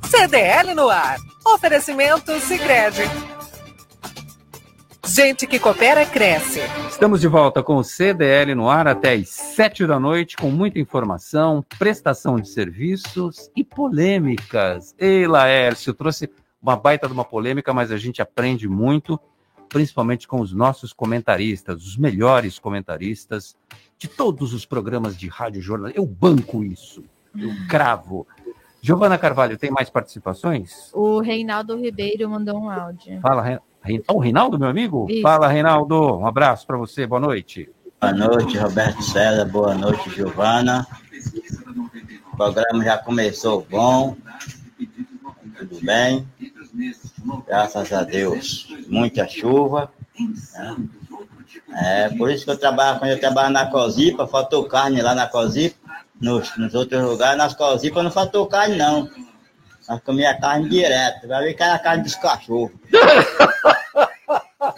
[0.06, 1.18] CDL no ar.
[1.44, 3.04] Oferecimento Sicredi.
[5.08, 6.60] Gente que coopera cresce.
[6.90, 10.80] Estamos de volta com o CDL no ar até às sete da noite, com muita
[10.80, 14.94] informação, prestação de serviços e polêmicas.
[14.98, 16.30] Ei, Laércio, trouxe
[16.62, 19.20] uma baita de uma polêmica, mas a gente aprende muito,
[19.70, 23.56] principalmente com os nossos comentaristas, os melhores comentaristas
[23.98, 25.92] de todos os programas de rádio jornal.
[25.96, 27.04] Eu banco isso,
[27.36, 28.28] eu cravo.
[28.86, 30.92] Giovana Carvalho, tem mais participações?
[30.94, 33.20] O Reinaldo Ribeiro mandou um áudio.
[33.20, 34.04] Fala, Re...
[34.08, 35.08] oh, Reinaldo, meu amigo?
[35.10, 35.24] Isso.
[35.24, 36.20] Fala, Reinaldo.
[36.20, 37.68] Um abraço para você, boa noite.
[38.00, 39.44] Boa noite, Roberto César.
[39.46, 40.86] Boa noite, Giovana.
[42.32, 44.16] O programa já começou bom.
[45.58, 46.28] Tudo bem?
[47.48, 48.68] Graças a Deus.
[48.88, 49.92] Muita chuva.
[50.54, 50.76] Né?
[51.74, 55.26] É, por isso que eu trabalho, quando eu trabalho na Cosipa, faltou carne lá na
[55.26, 55.85] Cosipa
[56.26, 59.08] nos, nos outros lugares, nas cosipas não faltou carne, não.
[59.88, 61.28] Nós comia carne direto.
[61.28, 62.72] Vai ver que era carne dos cachorros.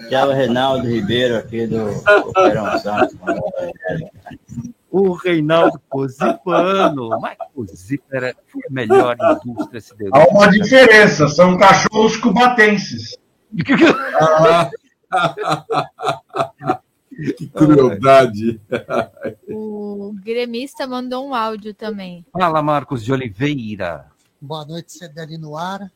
[0.09, 1.87] Que é o Reinaldo Ribeiro aqui do
[2.27, 3.15] Operão Santos.
[4.91, 7.09] O Reinaldo Cosipano.
[7.21, 8.35] Mas Cosipa era a
[8.69, 10.19] melhor indústria siderúrgica.
[10.19, 13.17] Há uma diferença, são cachorros cubatenses.
[17.17, 18.61] Que crueldade.
[19.49, 22.25] O gremista mandou um áudio também.
[22.31, 24.09] Fala, Marcos de Oliveira.
[24.39, 25.91] Boa noite, CDL no ar.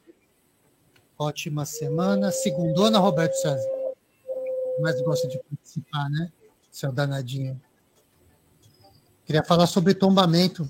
[1.18, 2.32] Ótima semana.
[2.32, 3.70] Segundona, Roberto César.
[4.82, 6.32] Mais gosta de participar, né?
[6.72, 7.62] Seu danadinho.
[9.24, 10.70] Queria falar sobre tombamento.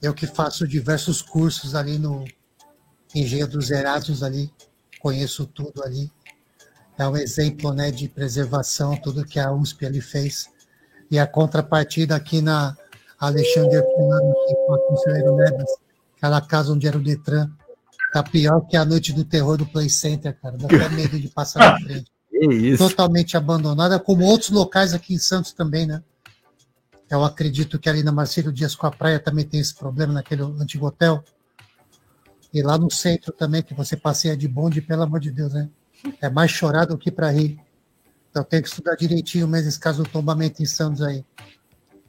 [0.00, 2.24] Eu que faço diversos cursos ali no
[3.14, 4.50] Engenho dos Zerados ali,
[5.00, 6.10] conheço tudo ali.
[6.98, 10.50] É um exemplo né, de preservação, tudo que a USP ali fez.
[11.08, 12.76] E a contrapartida aqui na
[13.20, 15.70] Alexandre Fulano, aqui com a Conselheiro Neves,
[16.16, 17.48] aquela casa onde era o Detran,
[18.12, 20.56] tá pior que a noite do terror do Play Center, cara.
[20.56, 22.10] Dá até medo de passar na frente.
[22.76, 26.02] Totalmente abandonada, como outros locais aqui em Santos também, né?
[27.08, 30.42] Eu acredito que ali na Marcelo Dias com a praia também tem esse problema naquele
[30.42, 31.24] antigo hotel.
[32.52, 35.68] E lá no centro também, que você passeia de bonde, pelo amor de Deus, né?
[36.20, 37.58] É mais chorar do que para rir.
[38.30, 41.24] Então tem que estudar direitinho mesmo esse caso do tombamento em Santos aí.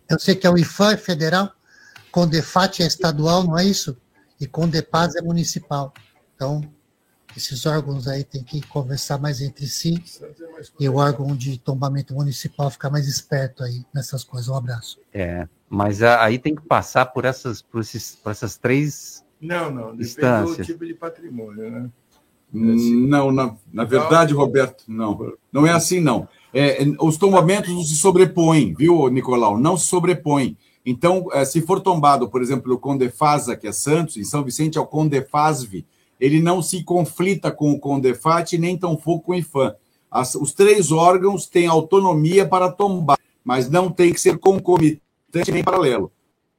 [0.10, 1.52] Eu sei que é o IFAM é federal,
[2.12, 3.98] Condefat é estadual, não é isso?
[4.40, 5.94] E Condepaz é municipal.
[6.36, 6.62] Então,
[7.38, 10.04] esses órgãos aí têm que conversar mais entre si
[10.80, 14.50] e o órgão de tombamento municipal ficar mais esperto aí nessas coisas.
[14.50, 15.00] Um abraço.
[15.14, 19.92] É, mas aí tem que passar por essas, por, esses, por essas três não, não,
[19.92, 20.58] depende instâncias.
[20.58, 21.90] do tipo de patrimônio, né?
[22.52, 25.34] Não, na, na verdade, Roberto, não.
[25.52, 26.28] Não é assim, não.
[26.54, 29.58] É, os tombamentos não se sobrepõem, viu, Nicolau?
[29.58, 30.58] Não se sobrepõem.
[30.86, 34.78] Então, é, se for tombado, por exemplo, o Condefasa, que é Santos, em São Vicente
[34.78, 35.86] é o Condefasve,
[36.20, 39.76] ele não se conflita com o Condefat nem tampouco com o IFAM.
[40.10, 45.64] As, os três órgãos têm autonomia para tombar, mas não tem que ser concomitante nem
[45.64, 46.12] paralelo.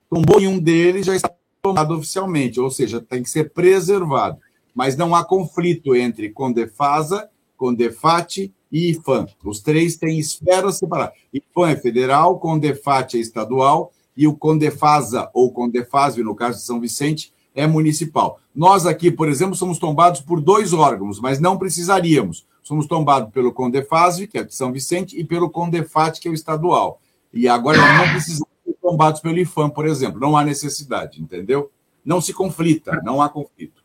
[0.09, 1.31] Tombou em um deles, já está
[1.61, 4.39] tombado oficialmente, ou seja, tem que ser preservado.
[4.81, 9.27] Mas não há conflito entre Condefasa, Condefat e IFAM.
[9.45, 11.19] Os três têm esferas separadas.
[11.35, 16.81] IFAM é federal, Condefat é estadual e o Condefasa, ou Condefasve, no caso de São
[16.81, 18.41] Vicente, é municipal.
[18.55, 22.47] Nós aqui, por exemplo, somos tombados por dois órgãos, mas não precisaríamos.
[22.63, 26.35] Somos tombados pelo Condefasve, que é de São Vicente, e pelo Condefat, que é o
[26.35, 27.03] estadual.
[27.35, 30.19] E agora não precisamos ser tombados pelo IFAM, por exemplo.
[30.19, 31.71] Não há necessidade, entendeu?
[32.03, 33.80] Não se conflita, não há conflito.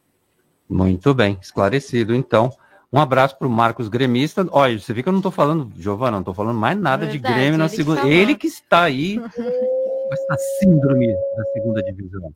[0.70, 2.16] Muito bem, esclarecido.
[2.16, 2.52] Então,
[2.92, 4.48] um abraço para o Marcos Gremista.
[4.52, 7.20] Olha, você viu que eu não estou falando, Giovana, não estou falando mais nada Verdade,
[7.20, 8.08] de Grêmio na que segunda.
[8.08, 12.34] Ele que está aí com essa síndrome da segunda divisão.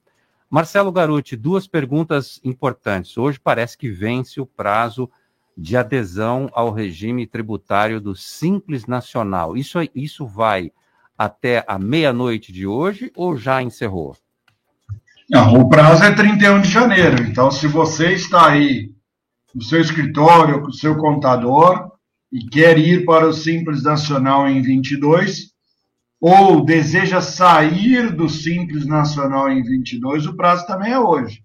[0.50, 3.18] Marcelo Garuti, duas perguntas importantes.
[3.18, 5.10] Hoje parece que vence o prazo
[5.56, 9.56] de adesão ao regime tributário do Simples Nacional.
[9.56, 10.72] Isso, isso vai
[11.18, 14.16] até a meia-noite de hoje ou já encerrou?
[15.30, 17.22] Não, o prazo é 31 de janeiro.
[17.24, 18.92] Então, se você está aí
[19.54, 21.92] no seu escritório, com o seu contador,
[22.32, 25.52] e quer ir para o Simples Nacional em 22,
[26.20, 31.44] ou deseja sair do Simples Nacional em 22, o prazo também é hoje.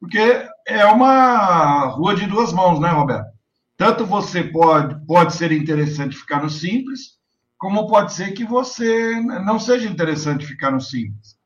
[0.00, 3.28] Porque é uma rua de duas mãos, né, Roberto?
[3.76, 7.18] Tanto você pode, pode ser interessante ficar no Simples,
[7.58, 11.37] como pode ser que você não seja interessante ficar no Simples.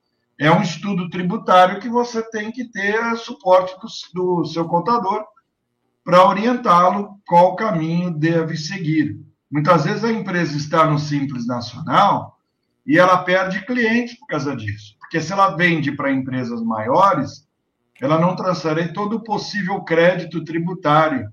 [0.43, 3.77] É um estudo tributário que você tem que ter suporte
[4.13, 5.25] do, do seu contador
[6.05, 9.21] para orientá-lo qual caminho deve seguir.
[9.49, 12.37] Muitas vezes a empresa está no Simples Nacional
[12.85, 14.97] e ela perde clientes por causa disso.
[14.99, 17.47] Porque se ela vende para empresas maiores,
[18.01, 21.31] ela não transfere todo o possível crédito tributário.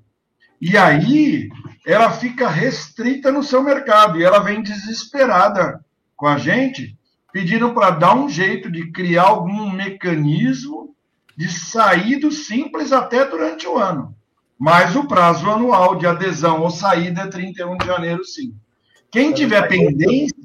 [0.61, 1.49] E aí
[1.83, 5.83] ela fica restrita no seu mercado e ela vem desesperada
[6.15, 6.95] com a gente,
[7.31, 10.95] pedindo para dar um jeito de criar algum mecanismo
[11.37, 14.15] de sair do simples até durante o ano.
[14.57, 18.53] Mas o prazo anual de adesão ou saída é 31 de janeiro, sim.
[19.09, 20.35] Quem tiver pendência,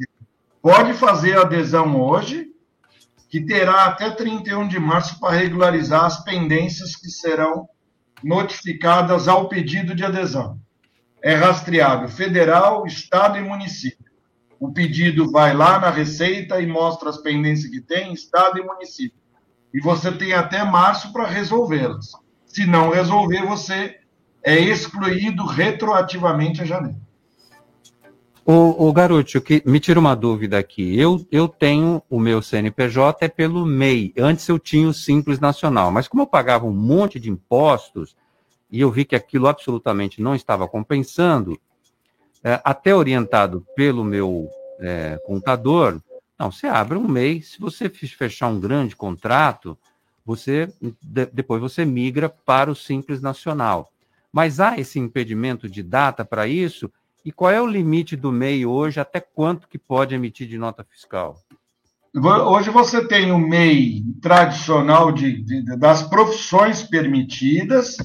[0.63, 2.47] pode fazer a adesão hoje,
[3.29, 7.69] que terá até 31 de março para regularizar as pendências que serão
[8.23, 10.59] notificadas ao pedido de adesão.
[11.21, 14.04] É rastreável federal, estado e município.
[14.65, 19.19] O pedido vai lá na Receita e mostra as pendências que tem, estado e município.
[19.75, 22.13] E você tem até março para resolvê-las.
[22.47, 23.99] Se não resolver, você
[24.43, 26.97] é excluído retroativamente a janeiro.
[28.47, 28.95] O, o
[29.43, 30.99] que me tira uma dúvida aqui.
[30.99, 34.15] Eu, eu tenho o meu CNPJ é pelo MEI.
[34.17, 38.17] Antes eu tinha o Simples Nacional, mas como eu pagava um monte de impostos
[38.71, 41.61] e eu vi que aquilo absolutamente não estava compensando,
[42.45, 45.99] é, até orientado pelo meu é, contador,
[46.39, 49.79] não, você abre um MEI, se você fechar um grande contrato,
[50.27, 50.73] você
[51.03, 53.91] de, depois você migra para o Simples Nacional.
[54.33, 56.91] Mas há esse impedimento de data para isso?
[57.25, 59.01] E qual é o limite do MEI hoje?
[59.01, 61.41] Até quanto que pode emitir de nota fiscal?
[62.15, 67.97] Hoje você tem o MEI tradicional de, de, das profissões permitidas,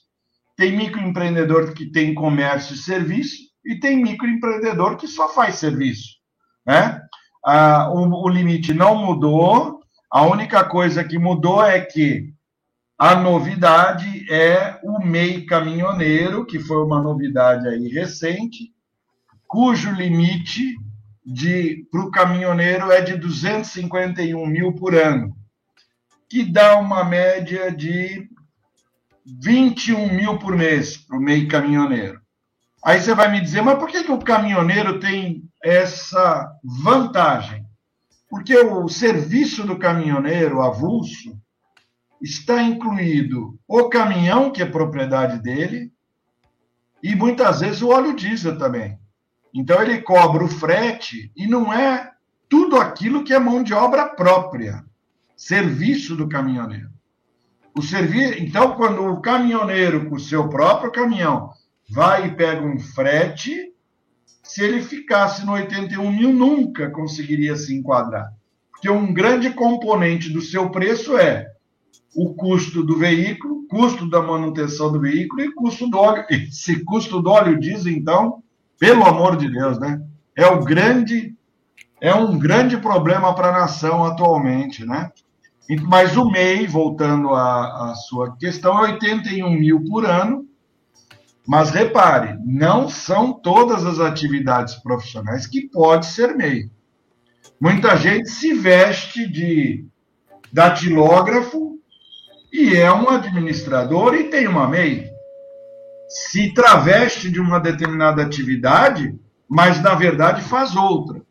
[0.56, 6.18] tem microempreendedor que tem comércio e serviço, e tem microempreendedor que só faz serviço.
[6.66, 7.02] Né?
[7.46, 12.34] Ah, o, o limite não mudou, a única coisa que mudou é que
[12.98, 18.72] a novidade é o MEI caminhoneiro, que foi uma novidade aí recente,
[19.48, 20.76] cujo limite
[21.92, 25.36] para o caminhoneiro é de 251 mil por ano,
[26.30, 28.30] que dá uma média de
[29.26, 32.21] 21 mil por mês para o MEI caminhoneiro.
[32.84, 37.64] Aí você vai me dizer, mas por que, que o caminhoneiro tem essa vantagem?
[38.28, 41.40] Porque o serviço do caminhoneiro avulso
[42.20, 45.92] está incluído o caminhão, que é propriedade dele,
[47.04, 48.98] e muitas vezes o óleo diesel também.
[49.54, 52.12] Então ele cobra o frete e não é
[52.50, 54.84] tudo aquilo que é mão de obra própria,
[55.36, 56.90] serviço do caminhoneiro.
[57.76, 61.52] O serviço, então, quando o caminhoneiro com o seu próprio caminhão
[61.92, 63.74] vai e pega um frete,
[64.42, 68.32] se ele ficasse no 81 mil, nunca conseguiria se enquadrar.
[68.72, 71.48] Porque um grande componente do seu preço é
[72.16, 76.26] o custo do veículo, custo da manutenção do veículo e custo do óleo.
[76.30, 78.42] Esse custo do óleo diesel, então,
[78.80, 80.02] pelo amor de Deus, né?
[80.36, 81.36] É o grande,
[82.00, 85.12] é um grande problema para a nação atualmente, né?
[85.88, 90.46] Mas o MEI, voltando à, à sua questão, é 81 mil por ano.
[91.48, 96.70] Mas repare, não são todas as atividades profissionais que pode ser MEI.
[97.60, 99.86] Muita gente se veste de
[100.52, 101.80] datilógrafo
[102.52, 105.12] e é um administrador e tem uma MEI
[106.12, 109.18] se traveste de uma determinada atividade,
[109.48, 111.22] mas na verdade faz outra.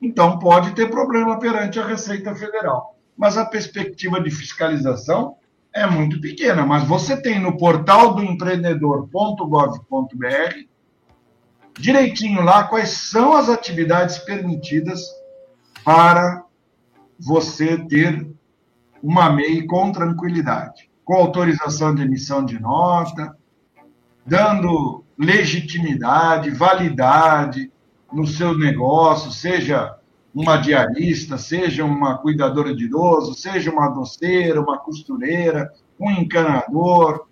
[0.00, 2.96] Então pode ter problema perante a Receita Federal.
[3.14, 5.36] Mas a perspectiva de fiscalização
[5.72, 6.66] é muito pequena.
[6.66, 10.70] Mas você tem no portal do empreendedor.gov.br
[11.78, 15.00] direitinho lá quais são as atividades permitidas
[15.84, 16.44] para
[17.18, 18.28] você ter
[19.02, 23.36] uma MEI com tranquilidade, com autorização de emissão de nota,
[24.26, 27.70] dando legitimidade, validade
[28.12, 29.96] no seu negócio, seja
[30.34, 37.26] uma diarista, seja uma cuidadora de idoso, seja uma doceira, uma costureira, um encanador.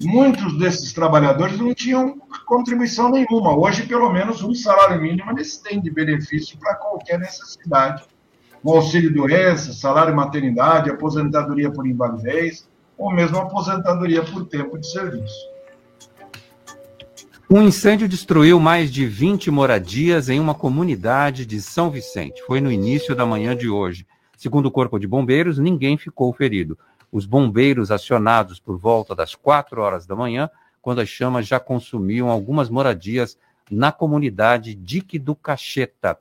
[0.00, 3.56] Muitos desses trabalhadores não tinham contribuição nenhuma.
[3.56, 8.04] Hoje, pelo menos, um salário mínimo eles têm de benefício para qualquer necessidade.
[8.62, 15.51] O auxílio doença, salário maternidade, aposentadoria por invalidez, ou mesmo aposentadoria por tempo de serviço.
[17.54, 22.42] Um incêndio destruiu mais de 20 moradias em uma comunidade de São Vicente.
[22.46, 24.06] Foi no início da manhã de hoje.
[24.38, 26.78] Segundo o Corpo de Bombeiros, ninguém ficou ferido.
[27.12, 30.48] Os bombeiros acionados por volta das 4 horas da manhã,
[30.80, 33.36] quando as chamas já consumiam algumas moradias
[33.70, 36.18] na comunidade Dique do Cacheta.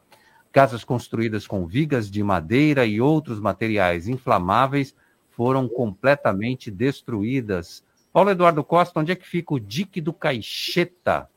[0.51, 4.93] Casas construídas com vigas de madeira e outros materiais inflamáveis
[5.29, 7.81] foram completamente destruídas
[8.13, 11.29] Paulo Eduardo Costa, onde é que fica o dique do Caixeta?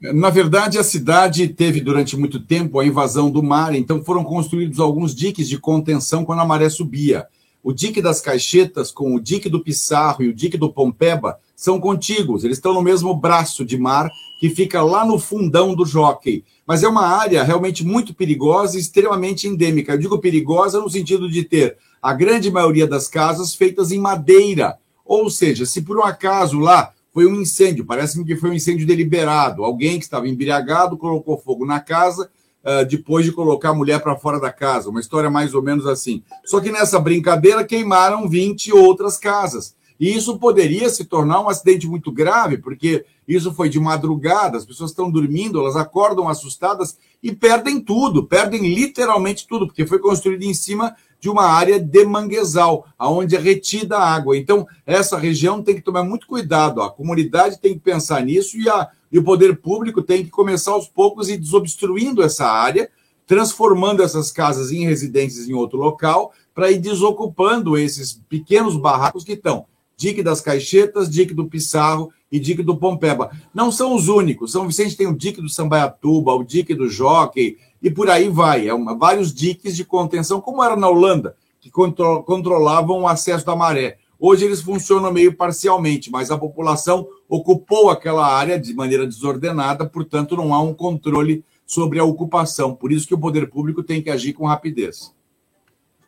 [0.00, 4.80] Na verdade, a cidade teve durante muito tempo a invasão do mar, então foram construídos
[4.80, 7.26] alguns diques de contenção quando a maré subia.
[7.62, 11.78] O dique das Caixetas com o dique do Pissarro e o dique do Pompeba são
[11.78, 14.10] contíguos, eles estão no mesmo braço de mar
[14.40, 16.42] que fica lá no fundão do Jockey.
[16.66, 19.92] Mas é uma área realmente muito perigosa e extremamente endêmica.
[19.92, 24.78] Eu digo perigosa no sentido de ter a grande maioria das casas feitas em madeira,
[25.10, 28.86] ou seja, se por um acaso lá foi um incêndio, parece-me que foi um incêndio
[28.86, 32.30] deliberado, alguém que estava embriagado colocou fogo na casa
[32.62, 35.84] uh, depois de colocar a mulher para fora da casa, uma história mais ou menos
[35.84, 36.22] assim.
[36.44, 39.74] Só que nessa brincadeira queimaram 20 outras casas.
[39.98, 44.64] E isso poderia se tornar um acidente muito grave, porque isso foi de madrugada, as
[44.64, 50.44] pessoas estão dormindo, elas acordam assustadas e perdem tudo, perdem literalmente tudo, porque foi construído
[50.44, 54.36] em cima de uma área de manguezal, aonde é retida a água.
[54.36, 58.68] Então, essa região tem que tomar muito cuidado, a comunidade tem que pensar nisso e,
[58.68, 62.90] a, e o poder público tem que começar aos poucos e desobstruindo essa área,
[63.26, 69.32] transformando essas casas em residências em outro local, para ir desocupando esses pequenos barracos que
[69.32, 69.66] estão.
[69.96, 73.30] Dique das Caixetas, Dique do Pissarro e dique do Pompeba.
[73.52, 74.52] Não são os únicos.
[74.52, 78.68] São Vicente tem o dique do Sambaiatuba, o dique do Jockey, e por aí vai.
[78.68, 83.44] É uma, vários diques de contenção, como era na Holanda, que contro, controlavam o acesso
[83.46, 83.98] da maré.
[84.18, 90.36] Hoje eles funcionam meio parcialmente, mas a população ocupou aquela área de maneira desordenada, portanto,
[90.36, 92.74] não há um controle sobre a ocupação.
[92.74, 95.14] Por isso que o poder público tem que agir com rapidez.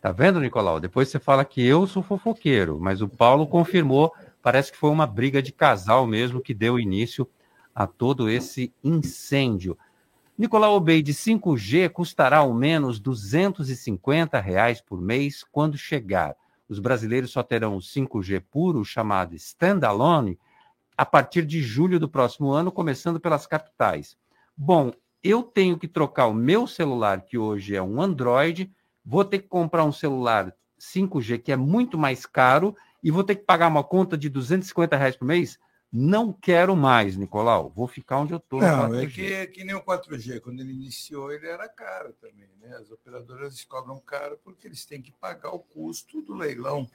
[0.02, 0.80] Tá vendo, Nicolau?
[0.80, 4.12] Depois você fala que eu sou fofoqueiro, mas o Paulo confirmou,
[4.42, 7.26] parece que foi uma briga de casal mesmo que deu início
[7.74, 9.78] a todo esse incêndio.
[10.42, 16.34] Nicolau Obeide, 5G custará ao menos 250 reais por mês quando chegar.
[16.68, 20.36] Os brasileiros só terão o 5G puro, chamado standalone,
[20.98, 24.16] a partir de julho do próximo ano, começando pelas capitais.
[24.56, 24.90] Bom,
[25.22, 28.68] eu tenho que trocar o meu celular, que hoje é um Android,
[29.04, 33.36] vou ter que comprar um celular 5G que é muito mais caro e vou ter
[33.36, 35.56] que pagar uma conta de 250 reais por mês?
[35.92, 37.70] Não quero mais, Nicolau.
[37.74, 38.60] Vou ficar onde eu estou.
[38.60, 40.40] Não, é que, é que nem o 4G.
[40.40, 42.48] Quando ele iniciou, ele era caro também.
[42.60, 42.74] Né?
[42.76, 46.88] As operadoras cobram caro porque eles têm que pagar o custo do leilão.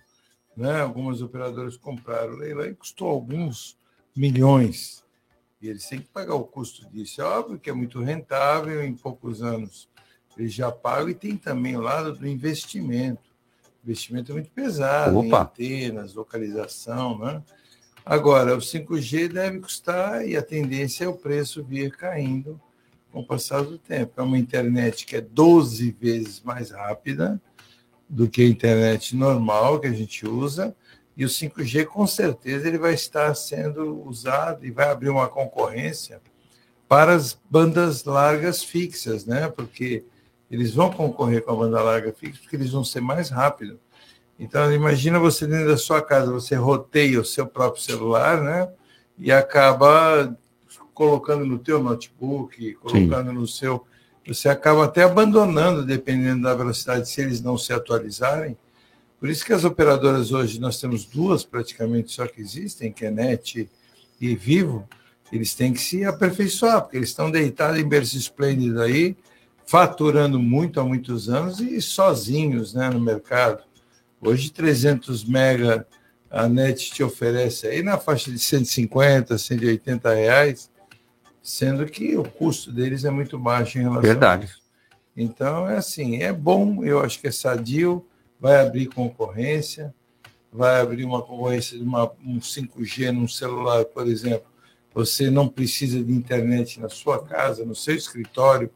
[0.55, 0.81] Né?
[0.81, 3.77] Algumas operadoras compraram o leilão e custou alguns
[4.15, 5.05] milhões.
[5.61, 7.21] E eles têm que pagar o custo disso.
[7.21, 9.87] É óbvio que é muito rentável em poucos anos
[10.37, 13.35] eles já pagam e tem também o lado do investimento.
[13.81, 15.51] O investimento é muito pesado Opa.
[15.57, 17.43] em antenas, localização, né?
[18.09, 22.57] Agora, o 5G deve custar e a tendência é o preço vir caindo
[23.11, 24.13] com o passar do tempo.
[24.15, 27.41] É uma internet que é 12 vezes mais rápida
[28.07, 30.73] do que a internet normal que a gente usa,
[31.17, 36.21] e o 5G com certeza ele vai estar sendo usado e vai abrir uma concorrência
[36.87, 39.49] para as bandas largas fixas, né?
[39.49, 40.05] Porque
[40.49, 43.79] eles vão concorrer com a banda larga fixa porque eles vão ser mais rápidos.
[44.39, 48.69] Então, imagina você dentro da sua casa, você roteia o seu próprio celular, né?
[49.17, 50.37] E acaba
[50.93, 53.35] colocando no teu notebook, colocando Sim.
[53.35, 53.85] no seu...
[54.27, 58.57] Você acaba até abandonando, dependendo da velocidade, se eles não se atualizarem.
[59.19, 63.11] Por isso que as operadoras hoje, nós temos duas praticamente só que existem, que é
[63.11, 63.67] NET
[64.19, 64.87] e Vivo,
[65.31, 69.15] eles têm que se aperfeiçoar, porque eles estão deitados em berço esplêndido aí,
[69.65, 73.63] faturando muito há muitos anos e sozinhos né, no mercado.
[74.21, 75.87] Hoje, 300 mega
[76.29, 80.69] a NET te oferece aí na faixa de 150, 180 reais,
[81.41, 84.43] sendo que o custo deles é muito baixo em relação Verdade.
[84.43, 84.61] a isso.
[85.15, 88.05] Então, é assim, é bom, eu acho que é sadio,
[88.39, 89.93] vai abrir concorrência,
[90.51, 94.45] vai abrir uma concorrência de uma, um 5G num celular, por exemplo.
[94.93, 98.69] Você não precisa de internet na sua casa, no seu escritório,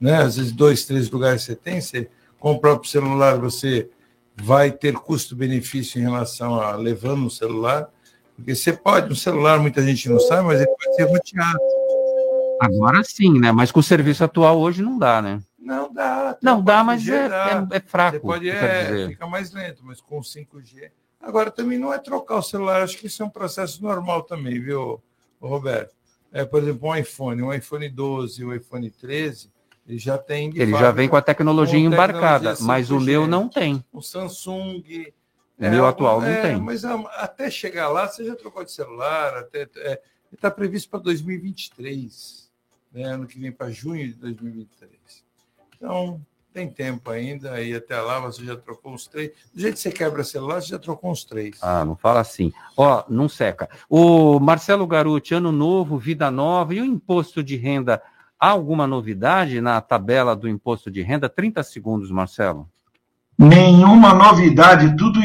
[0.00, 0.16] né?
[0.16, 3.88] Às vezes, dois, três lugares você tem, você, com o próprio celular você
[4.42, 7.88] vai ter custo-benefício em relação a levando um celular,
[8.36, 11.58] porque você pode, um celular muita gente não sabe, mas ele pode ser roteado.
[12.60, 13.52] Agora sim, né?
[13.52, 15.40] Mas com o serviço atual hoje não dá, né?
[15.58, 16.38] Não dá.
[16.42, 18.16] Não dá, mas é, é, é, fraco.
[18.16, 20.90] Você pode, é, fica mais lento, mas com 5G.
[21.20, 24.60] Agora também não é trocar o celular, acho que isso é um processo normal também,
[24.60, 25.02] viu,
[25.40, 25.94] Roberto?
[26.32, 29.50] É, por exemplo, um iPhone, um iPhone 12, um iPhone 13,
[29.88, 30.52] ele já tem.
[30.54, 33.82] Ele já vem com a tecnologia embarcada, tecnologia mas o meu não tem.
[33.90, 34.82] O Samsung.
[35.58, 36.60] O é, meu atual não é, tem.
[36.60, 39.66] Mas até chegar lá, você já trocou de celular, até.
[39.76, 42.50] É, está previsto para 2023,
[42.92, 45.24] né, ano que vem para junho de 2023.
[45.74, 46.20] Então,
[46.52, 49.30] tem tempo ainda, e até lá você já trocou uns três.
[49.54, 51.56] Do jeito que você quebra celular, você já trocou uns três.
[51.62, 52.52] Ah, não fala assim.
[52.76, 53.70] Ó, não seca.
[53.88, 58.02] O Marcelo Garuti, ano novo, vida nova, e o imposto de renda
[58.40, 61.28] Há alguma novidade na tabela do imposto de renda?
[61.28, 62.68] 30 segundos, Marcelo.
[63.36, 65.20] Nenhuma novidade, tudo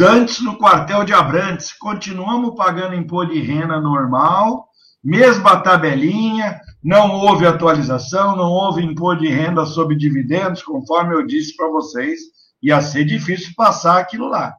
[0.00, 1.72] antes no quartel de Abrantes.
[1.72, 4.68] Continuamos pagando imposto de renda normal,
[5.02, 11.56] mesma tabelinha, não houve atualização, não houve imposto de renda sobre dividendos, conforme eu disse
[11.56, 12.18] para vocês,
[12.62, 14.54] ia ser difícil passar aquilo lá.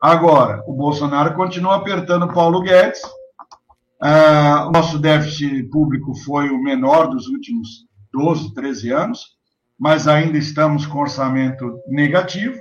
[0.00, 3.00] Agora, o Bolsonaro continua apertando Paulo Guedes,
[4.02, 9.36] Uh, nosso déficit público foi o menor dos últimos 12, 13 anos,
[9.78, 12.60] mas ainda estamos com orçamento negativo.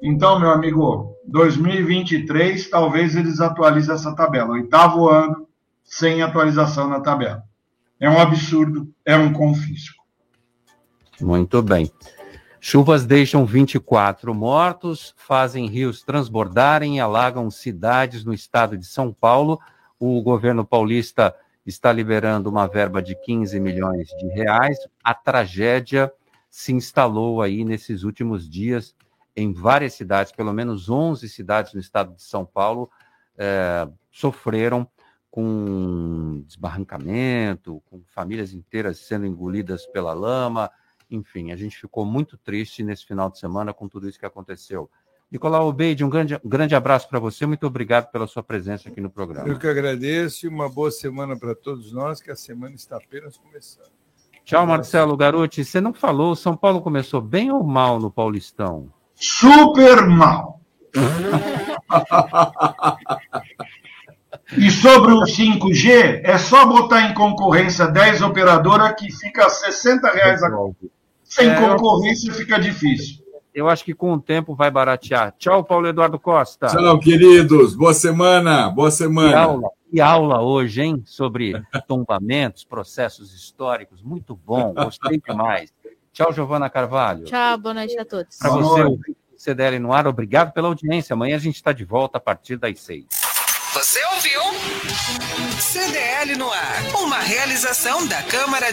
[0.00, 4.52] Então, meu amigo, 2023 talvez eles atualizem essa tabela.
[4.52, 5.48] Oitavo ano
[5.82, 7.42] sem atualização na tabela.
[7.98, 10.04] É um absurdo, é um confisco.
[11.20, 11.90] Muito bem.
[12.60, 19.58] Chuvas deixam 24 mortos, fazem rios transbordarem e alagam cidades no estado de São Paulo
[19.98, 21.34] o governo paulista
[21.64, 24.78] está liberando uma verba de 15 milhões de reais.
[25.02, 26.12] A tragédia
[26.48, 28.94] se instalou aí nesses últimos dias
[29.34, 32.90] em várias cidades, pelo menos 11 cidades no estado de São Paulo
[33.36, 34.88] é, sofreram
[35.30, 40.70] com desbarrancamento, com famílias inteiras sendo engolidas pela lama.
[41.10, 44.90] Enfim, a gente ficou muito triste nesse final de semana com tudo isso que aconteceu.
[45.30, 47.44] Nicolau Obeide, um grande, um grande abraço para você.
[47.46, 49.48] Muito obrigado pela sua presença aqui no programa.
[49.48, 53.36] Eu que agradeço e uma boa semana para todos nós, que a semana está apenas
[53.36, 53.90] começando.
[54.44, 55.64] Tchau, Marcelo Garotti.
[55.64, 58.92] Você não falou, São Paulo começou bem ou mal no Paulistão?
[59.16, 60.60] Super mal.
[64.56, 70.44] e sobre o 5G, é só botar em concorrência 10 operadoras que fica 60 reais
[70.44, 70.48] a
[71.24, 73.25] Sem é, concorrência fica difícil.
[73.56, 75.34] Eu acho que com o tempo vai baratear.
[75.38, 76.66] Tchau, Paulo Eduardo Costa.
[76.66, 77.74] Tchau, queridos.
[77.74, 78.68] Boa semana.
[78.68, 79.30] Boa semana.
[79.30, 81.02] Que aula, que aula hoje, hein?
[81.06, 81.54] Sobre
[81.88, 84.02] tombamentos, processos históricos.
[84.02, 84.74] Muito bom.
[84.74, 85.72] Gostei demais.
[86.12, 87.24] Tchau, Giovana Carvalho.
[87.24, 88.36] Tchau, boa noite a todos.
[88.36, 88.98] Para você, o
[89.38, 91.14] CDL no ar, obrigado pela audiência.
[91.14, 93.06] Amanhã a gente está de volta a partir das seis.
[93.76, 94.40] Você ouviu?
[95.60, 96.82] CDL no ar.
[97.02, 98.64] Uma realização da Câmara